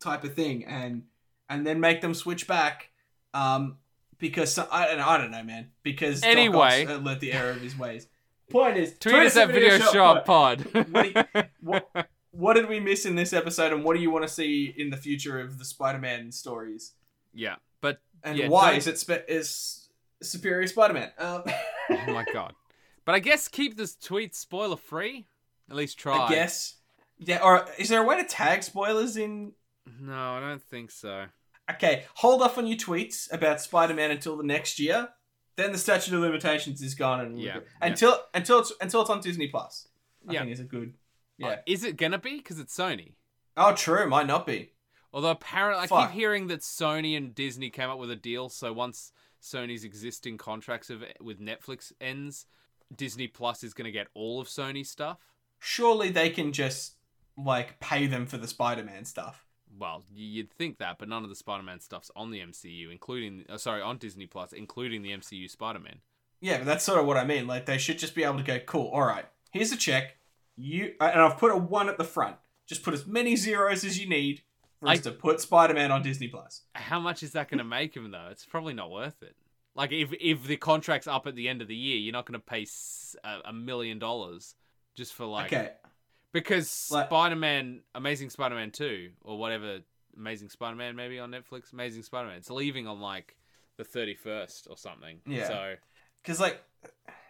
[0.00, 1.02] type of thing, and
[1.48, 2.90] and then make them switch back.
[3.34, 3.76] Um,
[4.18, 5.70] because so- I don't I don't know, man.
[5.82, 6.84] Because Doc Anyway.
[6.84, 8.06] Ock's, uh, let the error of his ways.
[8.50, 10.62] Point is, tweet us at Video Shop Pod.
[10.90, 11.28] What
[11.60, 11.88] what,
[12.32, 14.90] what did we miss in this episode, and what do you want to see in
[14.90, 16.92] the future of the Spider-Man stories?
[17.32, 19.88] yeah, but And Yeah, why don't- is it spe- is
[20.22, 21.12] Superior Spider-Man?
[21.18, 21.44] Um,
[21.90, 22.54] oh my god.
[23.04, 25.26] But I guess keep this tweet spoiler free.
[25.70, 26.18] At least try.
[26.18, 26.76] I guess.
[27.18, 27.42] Yeah.
[27.42, 29.52] Or is there a way to tag spoilers in?
[30.00, 31.26] No, I don't think so.
[31.70, 35.08] Okay, hold off on your tweets about Spider-Man until the next year.
[35.56, 37.60] Then the statute of limitations is gone, and Yeah, yeah.
[37.80, 39.88] until until it's until it's on Disney Plus.
[40.28, 40.40] I Yeah.
[40.40, 40.94] think is a good.
[41.42, 41.60] Uh, Yeah.
[41.66, 42.36] is it gonna be?
[42.38, 43.14] Because it's Sony.
[43.56, 44.08] Oh, true.
[44.08, 44.72] Might not be.
[45.12, 48.48] Although apparently, I keep hearing that Sony and Disney came up with a deal.
[48.48, 49.12] So once
[49.42, 52.46] Sony's existing contracts of, with Netflix ends,
[52.94, 55.18] Disney Plus is going to get all of Sony's stuff.
[55.58, 56.94] Surely they can just
[57.36, 59.46] like pay them for the Spider-Man stuff.
[59.78, 63.56] Well, you'd think that, but none of the Spider-Man stuff's on the MCU, including uh,
[63.58, 66.00] sorry, on Disney Plus, including the MCU Spider-Man.
[66.40, 67.46] Yeah, but that's sort of what I mean.
[67.48, 68.88] Like they should just be able to go, cool.
[68.92, 70.16] All right, here's a check.
[70.60, 72.36] You uh, and I've put a one at the front.
[72.66, 74.42] Just put as many zeros as you need
[74.78, 76.62] for us I- to put Spider-Man on Disney Plus.
[76.74, 78.28] How much is that going to make him though?
[78.30, 79.34] It's probably not worth it.
[79.74, 82.38] Like if if the contract's up at the end of the year, you're not going
[82.40, 84.54] to pay s- a, a million dollars
[84.96, 85.70] just for like okay,
[86.32, 89.78] because Like- Spider-Man, Amazing Spider-Man Two or whatever,
[90.16, 93.36] Amazing Spider-Man maybe on Netflix, Amazing Spider-Man, it's leaving on like
[93.76, 95.20] the 31st or something.
[95.26, 95.46] Yeah.
[95.48, 95.74] So
[96.22, 96.60] because like,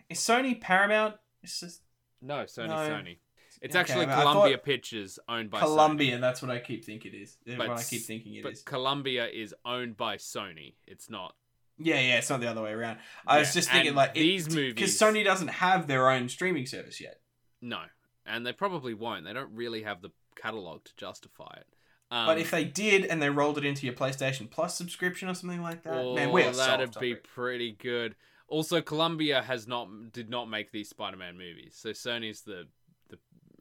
[0.09, 1.17] is Sony Paramount?
[1.43, 1.83] It's just
[2.23, 2.75] no, Sony, No.
[2.75, 3.19] Sony.
[3.61, 5.63] It's Okay, actually Columbia Pictures owned by Sony.
[5.63, 6.19] Columbia.
[6.19, 7.37] That's what I keep thinking it is.
[7.59, 8.63] But I keep thinking it but is.
[8.63, 10.75] Columbia is owned by Sony.
[10.87, 11.35] It's not.
[11.79, 12.99] Yeah, yeah, it's not the other way around.
[13.27, 17.01] I was just thinking like these movies because Sony doesn't have their own streaming service
[17.01, 17.21] yet.
[17.61, 17.81] No,
[18.27, 19.25] and they probably won't.
[19.25, 21.67] They don't really have the catalog to justify it.
[22.11, 25.35] Um, But if they did and they rolled it into your PlayStation Plus subscription or
[25.35, 28.15] something like that, oh, man, we're that'd be pretty good.
[28.51, 32.67] Also, Columbia has not did not make these Spider-Man movies, so Sony's the
[33.09, 33.19] the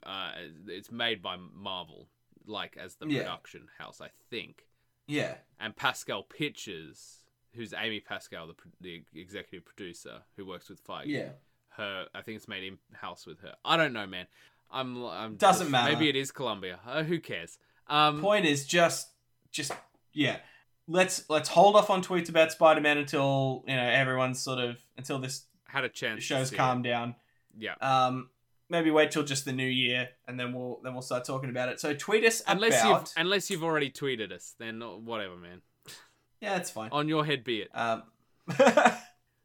[0.10, 0.32] uh,
[0.68, 2.08] it's made by Marvel,
[2.46, 3.20] like as the Yeah.
[3.22, 4.66] production house, I think.
[5.08, 7.20] yeah, And Pascal Pictures,
[7.54, 11.06] who's Amy Pascal, the the executive producer who works with Feige.
[11.08, 11.30] yeah.
[11.78, 12.08] her.
[12.14, 13.54] I think it's made in house with her.
[13.64, 14.28] I don't know, man.
[14.72, 15.04] I'm.
[15.06, 15.94] I'm Doesn't just- matter.
[15.94, 16.80] Maybe it is Columbia.
[16.86, 17.58] Uh, who cares?
[17.88, 19.08] Um, Point is just,
[19.52, 19.72] just
[20.14, 20.38] yeah.
[20.92, 24.84] Let's let's hold off on tweets about Spider Man until you know everyone's sort of
[24.98, 26.24] until this had a chance.
[26.24, 27.16] show's calmed down.
[27.58, 27.76] Yeah.
[27.80, 28.30] Um,
[28.70, 31.70] maybe wait till just the new year and then we'll then we'll start talking about
[31.70, 31.80] it.
[31.80, 33.02] So tweet us Unless about.
[33.02, 35.62] you've unless you've already tweeted us, then whatever, man.
[36.42, 36.90] Yeah, it's fine.
[36.92, 37.70] On your head be it.
[37.74, 38.04] Um,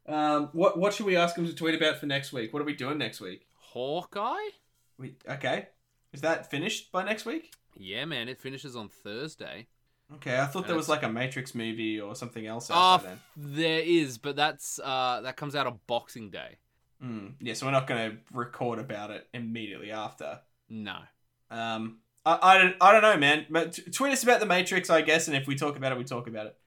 [0.07, 2.53] um, what what should we ask them to tweet about for next week?
[2.53, 3.47] What are we doing next week?
[3.57, 4.49] Hawkeye.
[4.97, 5.67] We okay.
[6.13, 7.53] Is that finished by next week?
[7.75, 8.29] Yeah, man.
[8.29, 9.67] It finishes on Thursday.
[10.13, 12.75] Okay, I thought And there was it's- like a Matrix movie or something else Oh,
[12.75, 13.19] out there.
[13.35, 16.57] there is, but that's uh that comes out on Boxing Day.
[17.03, 20.39] Mm, yeah, so we're not going to record about it immediately after.
[20.69, 20.97] No.
[21.51, 23.45] Um, I, I don't I don't know, man.
[23.49, 25.97] But t- tweet us about the Matrix, I guess, and if we talk about it,
[25.97, 26.57] we talk about it.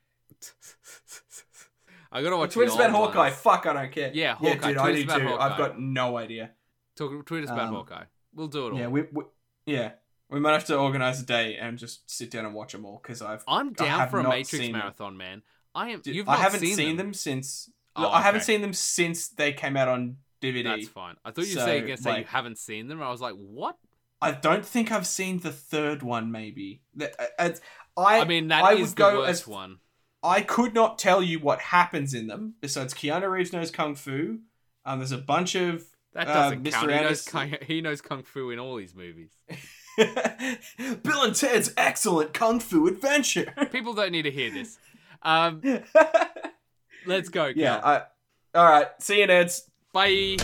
[2.12, 2.52] I gotta watch.
[2.54, 3.28] tweet us about Hawkeye.
[3.28, 3.36] ones.
[3.36, 4.10] Fuck, I don't care.
[4.14, 4.68] Yeah, yeah, Hawkeye.
[4.68, 5.34] dude, I do too.
[5.38, 6.50] I've got no idea.
[6.96, 8.04] Talk, tweet us about Um, Hawkeye.
[8.34, 8.78] We'll do it all.
[8.78, 9.24] Yeah, we, we
[9.66, 9.92] yeah.
[10.30, 13.00] We might have to organize a day and just sit down and watch them all
[13.02, 14.80] because I've I'm down for a Matrix seen them.
[14.80, 15.42] marathon, man.
[15.74, 16.02] I am.
[16.04, 16.96] You've I haven't seen, them.
[16.96, 17.70] them, since.
[17.96, 20.64] Oh, Look, I haven't seen them since they came out on DVD.
[20.64, 21.16] That's fine.
[21.24, 23.02] I thought you were So, saying, you haven't seen them.
[23.02, 23.76] I was like, what?
[24.20, 26.30] I don't think I've seen the third one.
[26.30, 27.50] Maybe uh,
[27.96, 28.20] I.
[28.20, 29.78] I mean, that I is would the go worst as- one.
[30.22, 32.54] I could not tell you what happens in them.
[32.60, 34.40] Besides, Keanu Reeves knows kung fu.
[34.84, 36.72] Um, there's a bunch of That uh, doesn't Mr.
[36.72, 36.90] count.
[36.90, 39.30] He knows, kung, he knows kung fu in all these movies.
[41.02, 43.52] Bill and Ted's excellent kung fu adventure.
[43.72, 44.78] People don't need to hear this.
[45.22, 45.60] Um,
[47.06, 47.52] let's go.
[47.54, 47.80] yeah.
[47.82, 48.86] I, all right.
[49.00, 49.62] See you, nerds.
[49.92, 50.36] Bye.